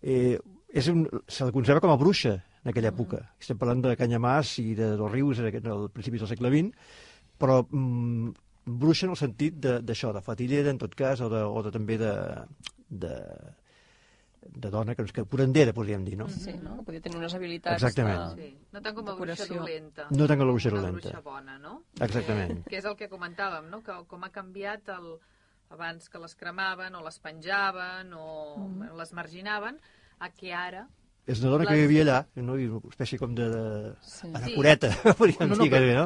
[0.01, 0.37] eh,
[0.69, 3.21] és un, se la conserva com a bruixa en aquella època.
[3.39, 6.75] Estem parlant de Canyamàs i de dos rius en aquest- al principis del segle XX,
[7.39, 8.33] però mm,
[8.79, 11.63] bruixa en el sentit de- d'això, de, de fatillera, en tot cas, o, de, o
[11.65, 12.11] de, també de,
[12.89, 13.13] de,
[14.41, 16.27] de dona, que, que curandera, podríem dir, no?
[16.29, 16.77] Sí, no?
[16.79, 17.75] Que podia tenir unes habilitats...
[17.81, 18.35] Exactament.
[18.37, 18.45] De...
[18.49, 18.53] Sí.
[18.75, 20.05] No tant com a bruixa dolenta.
[20.11, 21.09] No tant com la bruixa Una dolenta.
[21.09, 21.73] bruixa bona, no?
[21.99, 22.61] Exactament.
[22.69, 23.81] Que és el que comentàvem, no?
[23.85, 25.09] Que com ha canviat el...
[25.69, 28.97] abans que les cremaven o les penjaven o Mm.
[28.97, 29.79] les marginaven,
[30.19, 30.87] a que ara
[31.29, 32.55] És una dona que vivia allà, no?
[32.57, 33.45] I una espècie com de...
[33.53, 33.63] de...
[34.01, 34.27] Sí.
[34.33, 36.05] Anacoreta, podríem No, no, dir, però- gairebé, no?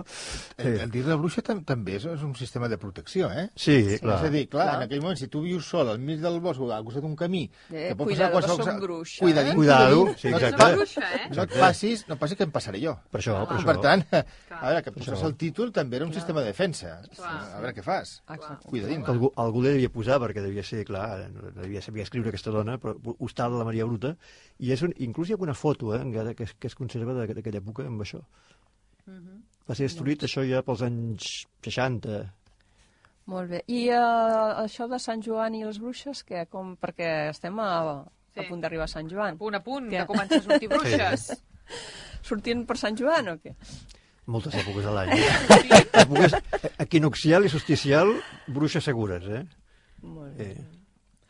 [0.57, 3.45] El, el dir la bruixa tam també és, és un sistema de protecció, eh?
[3.55, 3.99] Sí, Clar.
[4.03, 4.17] clar.
[4.19, 4.75] És a dir, clar, Clar.
[4.81, 7.15] en aquell moment, si tu vius sol al mig del bosc o al costat d'un
[7.19, 7.45] camí...
[7.71, 9.55] Eh, pot cuidado, passar que qualsevol som cosa- bruixa, Cuidadín, eh?
[9.55, 10.69] Cuidado, sí, exacte.
[10.75, 11.23] bruixa, eh?
[11.33, 12.95] no et passis, no passi que em passaré jo.
[13.13, 13.81] Per això, per Per això.
[13.87, 14.05] tant,
[14.59, 15.19] a veure, que això.
[15.27, 16.99] el títol també era un sistema de defensa.
[17.15, 17.33] Clar.
[17.55, 18.17] A veure què fas.
[18.27, 18.67] Exacte.
[18.69, 19.03] Cuidadín.
[19.03, 22.77] que algú, algú li devia posar, perquè devia ser, clar, devia saber escriure aquesta dona,
[22.81, 24.15] però hostal de la Maria Bruta,
[24.63, 27.13] i és un, inclús hi ha alguna foto, eh, encara que, es- que es conserva
[27.17, 28.21] d'aqu- d'aquella època amb això.
[29.07, 29.41] Mhm.
[29.67, 32.21] Va ser destruït això ja pels anys 60.
[33.31, 33.61] Molt bé.
[33.71, 36.45] I uh, això de Sant Joan i les bruixes, què?
[36.51, 38.03] Com, perquè estem a,
[38.33, 38.41] Sí.
[38.41, 39.35] a punt d'arribar a Sant Joan.
[39.35, 39.99] A punt a punt, Què?
[40.01, 41.27] de començar a sortir bruixes.
[42.25, 43.53] Sortint per Sant Joan o què?
[44.25, 45.11] Moltes èpoques de l'any.
[46.03, 46.35] èpoques
[46.79, 48.11] equinoccial i solsticial,
[48.47, 49.43] bruixes segures, eh?
[50.01, 50.49] Molt bé.
[50.51, 50.82] eh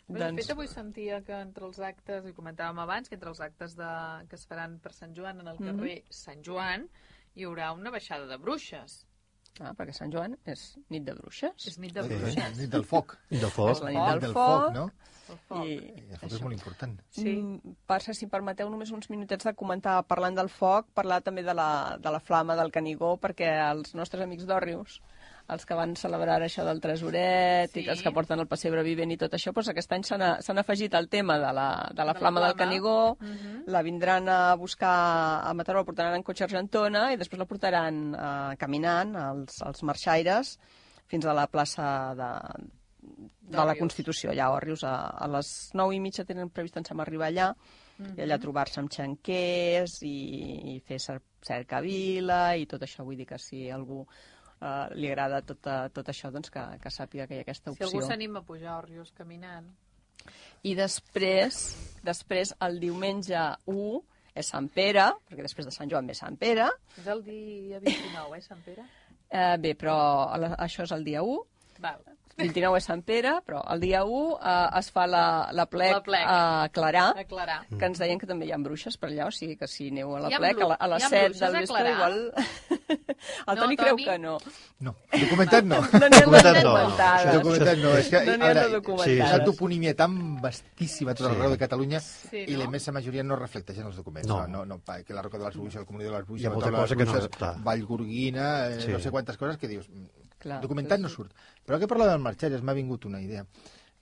[0.08, 3.40] Bé, de fet, avui sentia que entre els actes, i comentàvem abans, que entre els
[3.42, 3.88] actes de,
[4.30, 5.66] que es faran per Sant Joan en el Mhm.
[5.72, 6.90] carrer Sant Joan
[7.36, 9.06] hi haurà una baixada de bruixes.
[9.62, 11.68] Ah, perquè Sant Joan és nit de bruixes.
[11.68, 12.58] És nit de Sí, bruixes.
[12.58, 13.18] nit del foc.
[13.30, 13.82] I del És foc.
[13.84, 14.64] la El nit nit del, del foc.
[14.64, 14.92] foc, no?
[15.30, 15.66] El foc.
[15.66, 17.02] I, I el foc és molt important.
[17.12, 17.36] Sí.
[17.38, 21.54] Mm, Passa, si permeteu, només uns minutets de comentar, parlant del foc, parlar també de
[21.54, 25.02] la, de la flama del Canigó, perquè els nostres amics d'Òrrius,
[25.50, 27.82] els que van celebrar això del tresoret Sí.
[27.84, 30.94] i els que porten el pessebre vivent i tot això, doncs aquest any s'han afegit
[30.94, 32.58] el tema de la, de la De la flama del flama.
[32.72, 33.64] Canigó, Mhm.
[33.68, 37.46] la vindran a buscar a Mataró, la portaran en cotxe a Argentona i després la
[37.46, 40.58] portaran eh, caminant als, als marxaires
[41.08, 42.64] fins a la plaça de,
[43.42, 43.76] de la.
[43.76, 44.84] Constitució, allà a Òrrius.
[44.86, 47.54] A, a les 9 i mitja tenen previst em sembla arribar allà
[48.00, 48.16] Mhm.
[48.18, 53.04] i allà trobar-se amb xanquers i, i fer cer cercavila i tot això.
[53.06, 54.06] Vull dir que si algú
[54.64, 57.72] eh, li agrada tot, eh, tot això, doncs que, que sàpiga que hi ha aquesta
[57.74, 57.90] Si opció.
[57.90, 59.68] algú s'anima a pujar a Òrrius caminant.
[60.64, 61.58] I després,
[62.08, 64.02] després el diumenge 1
[64.34, 66.70] és Sant Pere, perquè després de Sant Joan ve Sant Pere.
[66.98, 68.86] És el dia 29, eh, Sant Pere?
[69.30, 69.98] Eh, bé, però
[70.40, 71.42] la- això és el dia 1.
[71.80, 72.00] Val.
[72.38, 76.02] 29 és Sant Pere, però el dia 1 eh, es fa la, la plec, La
[76.04, 76.24] plec.
[76.26, 77.60] a Clarà, Aclarar.
[77.70, 80.16] que ens deien que també hi ha bruixes per allà, o sigui que si aneu
[80.16, 82.34] a la plec a, la, a les hi ha 7 bruixes del a vespre, igual...
[83.48, 84.04] El No, Toni creu Toni?
[84.06, 84.38] que no.
[84.84, 85.78] No, documentat no.
[86.02, 86.74] No n'hi ha Documentat no.
[87.38, 88.20] Documentat no, és que...
[88.28, 89.14] No n'hi ha a de veure, documentades.
[89.24, 91.36] És una toponímia tan vastíssima a tot Sí.
[91.38, 94.28] arreu de Catalunya Sí, i la immensa majoria no reflecteixen els documents.
[94.28, 94.42] No.
[94.48, 96.66] No, no, que la Roca de les Bruixes, el Comunió de les Bruixes, la molta
[96.72, 97.64] Taula de cosa les que no-.
[97.64, 98.92] Vallgorguina, eh, Sí.
[98.92, 99.90] no sé quantes coses que dius...
[100.44, 101.32] Clar, documentat sí, no surt.
[101.66, 103.46] Però que parla del Marxaires m'ha vingut una idea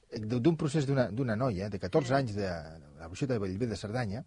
[0.10, 3.78] eh, d'un procés d'una noia de 14 anys de, de la bruixeta de Bellver de
[3.78, 4.26] Cerdanya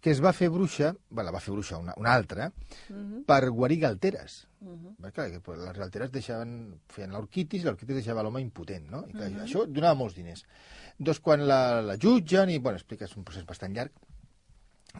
[0.00, 2.52] que es va fer bruixa, bueno, la va fer bruixa una, una altra,
[2.88, 4.46] Mhm, per guarir galteres.
[4.60, 4.92] mhm.
[5.02, 6.52] Perquè, clar, que les galteres deixaven,
[6.86, 9.00] feien l'orquitis i l'orquitis deixava l'home impotent, no?
[9.08, 9.40] I clar, Mhm.
[9.42, 10.44] això donava molts diners.
[10.98, 13.90] Doncs quan la, la jutgen, i bueno, explica, és un procés bastant llarg,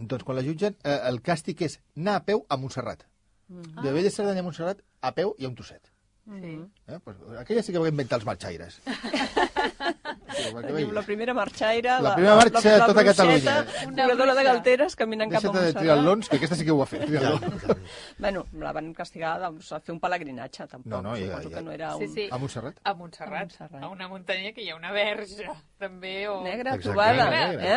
[0.00, 3.04] doncs quan la jutgen, eh, el càstig és anar a peu a Montserrat.
[3.48, 3.82] Mhm.
[3.82, 5.92] De Vella Cerdanya a Montserrat, a peu i a un trosset.
[6.28, 6.54] Sí.
[6.88, 6.98] Eh?
[7.02, 8.80] Pues, aquella sí que va inventar els marxaires.
[10.38, 13.56] Sí, perquè Tenim la primera marxaire, La primera marxa de tota Catalunya.
[13.88, 15.82] Una jugadora de galteres caminant cap a Deixa't de Montserrat.
[15.82, 17.04] triatlons, que aquesta sí que ho ha fet.
[17.06, 17.64] triatlons.
[18.18, 20.90] Bueno, la van castigar doncs, a fer un pelegrinatge, tampoc.
[20.90, 22.14] No, no, ja- ja- que no era Sí, un...
[22.14, 22.28] sí.
[22.30, 22.76] A Montserrat?
[22.84, 23.82] A Montserrat, A Montserrat.
[23.82, 26.42] a una muntanya que hi ha una verge, també, o...
[26.42, 26.88] Negra, Exacte.
[26.88, 27.30] trobada.
[27.30, 27.76] Negra, Eh?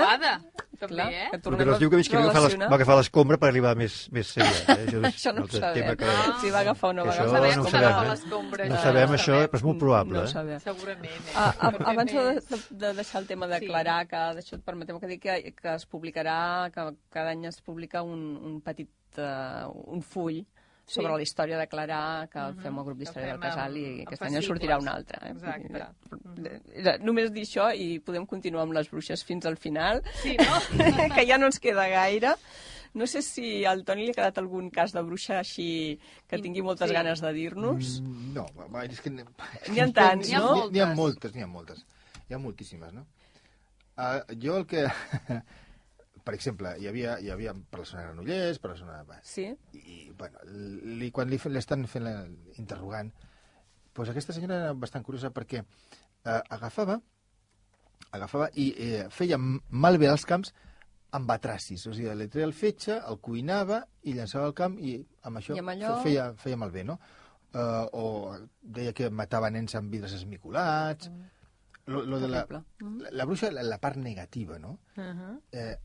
[0.82, 1.28] També, Clar, eh?
[1.30, 4.07] que tornem no es diu que Visca va agafar va agafar l'escombra per arribar més,
[4.12, 4.49] més serià.
[4.49, 4.88] Eh?
[4.88, 5.91] Això, és Això no ho sabem.
[5.95, 6.05] que...
[6.09, 6.38] Ah.
[6.41, 7.30] Si va agafar o no va agafar.
[7.36, 8.09] sabem no ho com sabem, agafa eh?
[8.09, 9.49] l'escombra, No sabem no això, sabem.
[9.51, 10.14] però és molt probable.
[10.16, 10.32] No ho eh?
[10.34, 10.59] sabem.
[10.59, 11.05] Segurament.
[11.14, 11.36] Eh?
[11.36, 13.68] Ah, ah, abans de, de, de deixar el tema de Sí.
[13.68, 17.62] Clarà, que d'això et permeteu que digui que, que es publicarà, que cada any es
[17.62, 20.41] publica un, un petit uh, un full
[20.86, 21.16] sobre Sí.
[21.16, 22.64] la història de Clarà, que el Mhm.
[22.64, 25.20] fem al grup d'història del Casal i aquest any en sortirà un altre.
[25.24, 25.32] Eh?
[25.32, 26.60] Exacte.
[26.74, 31.16] Era Només dir això i podem continuar amb les bruixes fins al final, Sí, no?
[31.16, 32.34] que ja no ens queda gaire.
[32.93, 35.97] No sé si al Toni li ha quedat algun cas de bruixa així
[36.28, 36.93] que tingui moltes Sí.
[36.97, 38.02] ganes de dir-nos.
[38.02, 38.45] Mm, No,
[38.84, 39.10] és que...
[39.12, 40.70] N'hi ha tants, N'hi ha, no?
[40.70, 41.86] N'hi ha moltes, n'hi ha moltes.
[42.32, 43.03] Hi ha moltíssimes, no?
[43.99, 44.86] Uh, jo el que...
[46.25, 49.01] per exemple, hi havia, hi havia persona Granollers, persona...
[49.27, 49.49] Sí?
[49.75, 50.39] I, bueno,
[51.01, 52.13] li, quan li, l'estan fent la,
[52.61, 53.09] interrogant,
[53.91, 56.95] doncs aquesta senyora era bastant curiosa perquè eh, agafava
[58.15, 60.53] agafava i eh, feia malbé els camps
[61.17, 64.93] amb batracis, o sigui, li treia el fetge, el cuinava i llançava al camp i
[65.27, 66.95] amb això, I amb allò- fe- feia, feia malbé, no?
[67.51, 68.05] Uh, o
[68.63, 71.09] deia que matava nens amb vidres esmicolats,
[71.92, 72.64] lo, lo de la, la,
[73.12, 74.80] la bruixa, la, la part negativa, no?
[74.96, 75.42] Uh -huh.
[75.52, 75.78] Eh,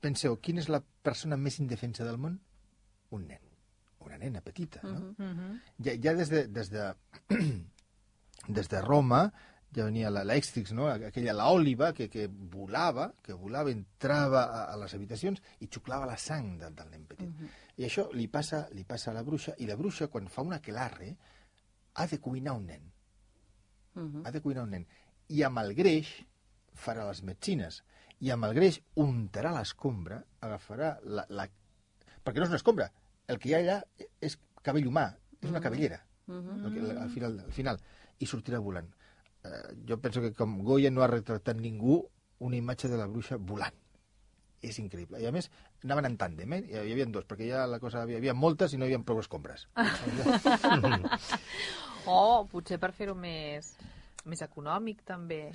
[0.00, 2.40] penseu, quina és la persona més indefensa del món?
[3.10, 3.40] Un nen.
[4.00, 5.14] Una nena petita, no?
[5.18, 5.60] Uh -huh.
[5.84, 6.94] Ja, ja des de, des de,
[8.48, 9.32] des de Roma
[9.74, 10.88] ja venia Extrix, no?
[10.88, 16.06] aquella la òliva que, que volava, que volava, entrava a, a les habitacions i xuclava
[16.06, 17.28] la sang del, del nen petit.
[17.28, 17.52] Mhm.
[17.80, 20.60] I això li passa, li passa a la bruixa, i la bruixa, quan fa una
[20.60, 21.14] aquelarre,
[21.94, 22.90] ha de cuinar un nen.
[23.94, 24.26] Mhm.
[24.26, 24.86] Ha de cuinar un nen.
[25.32, 26.10] I amb el greix
[26.76, 27.80] farà les medicines.
[28.22, 31.48] I amb el greix untarà l'escombra, agafarà la, la...
[32.22, 32.90] Perquè no és una escombra.
[33.30, 33.78] El que hi ha allà
[34.22, 35.08] és cabell humà,
[35.40, 36.02] és una cabellera.
[36.28, 36.64] Mhm.
[36.66, 37.80] El que- al, final, al final.
[38.22, 38.92] I sortirà volant.
[39.42, 41.96] Eh, jo penso que com Goya no ha retratat ningú
[42.38, 43.74] una imatge de la bruixa volant.
[44.62, 45.18] és increïble.
[45.18, 45.48] I a més,
[45.82, 46.60] anaven en tàndem, eh?
[46.70, 49.18] Hi havia dos, perquè ja la cosa, hi havia moltes i no hi havia prou
[49.18, 49.66] escombres.
[52.06, 53.72] O potser per fer-ho més,
[54.24, 55.50] més econòmic, també.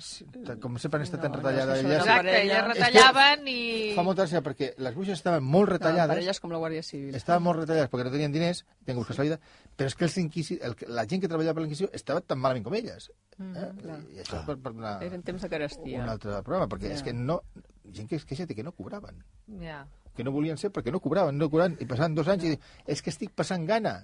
[0.60, 3.60] Com sempre han estat tan No, retallades, no, elles, Exacte, elles retallaven i...
[3.96, 7.14] fa molta gràcia perquè les bruixes estaven molt Per retallades, elles com la Guàrdia Civil.
[7.16, 9.38] estaven molt retallades perquè no tenien diners, tenien que buscar la vida,
[9.76, 10.58] però és que els inquisi...
[10.60, 13.08] el, la gent que treballava per l'Inquisició estava tan malament com elles.
[13.38, 13.70] Eh?
[13.80, 13.98] clar.
[14.12, 16.02] I això per, per una, Eren temps de carestia.
[16.02, 16.98] un altre programa, perquè Ja.
[17.00, 17.40] és que no...
[17.88, 19.24] Gent que es queixa de que no cobraven.
[19.62, 19.86] Ja.
[20.18, 22.62] que no volien ser perquè no cobraven, no cobraven, i passaven dos anys i diuen,
[22.90, 24.00] és que estic passant gana,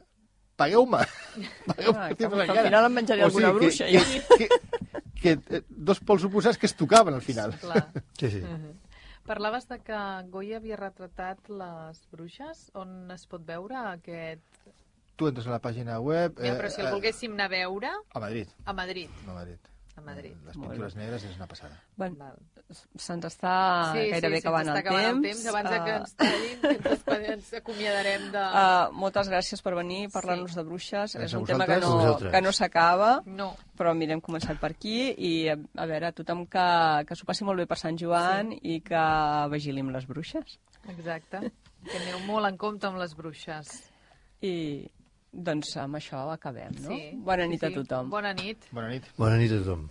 [0.57, 1.01] pagueu-me.
[1.67, 4.37] Pagueu-me, Ah, que al final em menjaré alguna bruixa, Que, jo.
[4.39, 4.49] que, que,
[5.21, 7.57] que, eh, dos pols oposats que es tocaven al final.
[7.59, 7.89] Clar.
[8.19, 8.41] Sí, sí.
[8.41, 8.73] Mhm.
[9.27, 9.99] Parlaves de que
[10.29, 12.67] Goya havia retratat les bruixes.
[12.77, 14.43] On es pot veure aquest...
[15.17, 16.35] Tu entres a la pàgina web...
[16.43, 18.49] Mira, però si el eh, volguéssim anar a veure, A Madrid.
[18.67, 19.09] a Madrid.
[19.29, 19.71] A Madrid.
[19.97, 20.35] A Madrid.
[20.45, 21.77] Les Molt pintures negres és una passada.
[21.97, 22.33] Bueno,
[22.99, 23.53] se'ns està
[23.95, 25.23] gairebé sí, acabant, el, acabant temps.
[25.23, 25.47] el temps.
[25.53, 28.43] Abans de que Ah, ens tallin, que ens, acomiadarem de...
[28.43, 30.57] Uh, moltes gràcies per venir a parlar-nos Sí.
[30.59, 31.15] de bruixes.
[31.15, 33.53] Gràcies és a un tema que no, que no s'acaba, No.
[33.79, 36.67] però mira, hem començat per aquí i a, a veure, tothom que,
[37.07, 39.05] que s'ho passi molt bé per Sant Joan i que
[39.55, 40.59] vigilim les bruixes.
[40.89, 41.53] Exacte.
[41.85, 43.71] Que aneu molt en compte amb les bruixes.
[44.43, 44.91] I
[45.35, 46.95] doncs amb això acabem, no?
[46.95, 47.13] Sí.
[47.27, 48.11] Bona nit sí, a tothom.
[48.15, 48.69] Bona nit.
[48.73, 49.11] Bona nit.
[49.19, 49.89] Bona nit a tothom.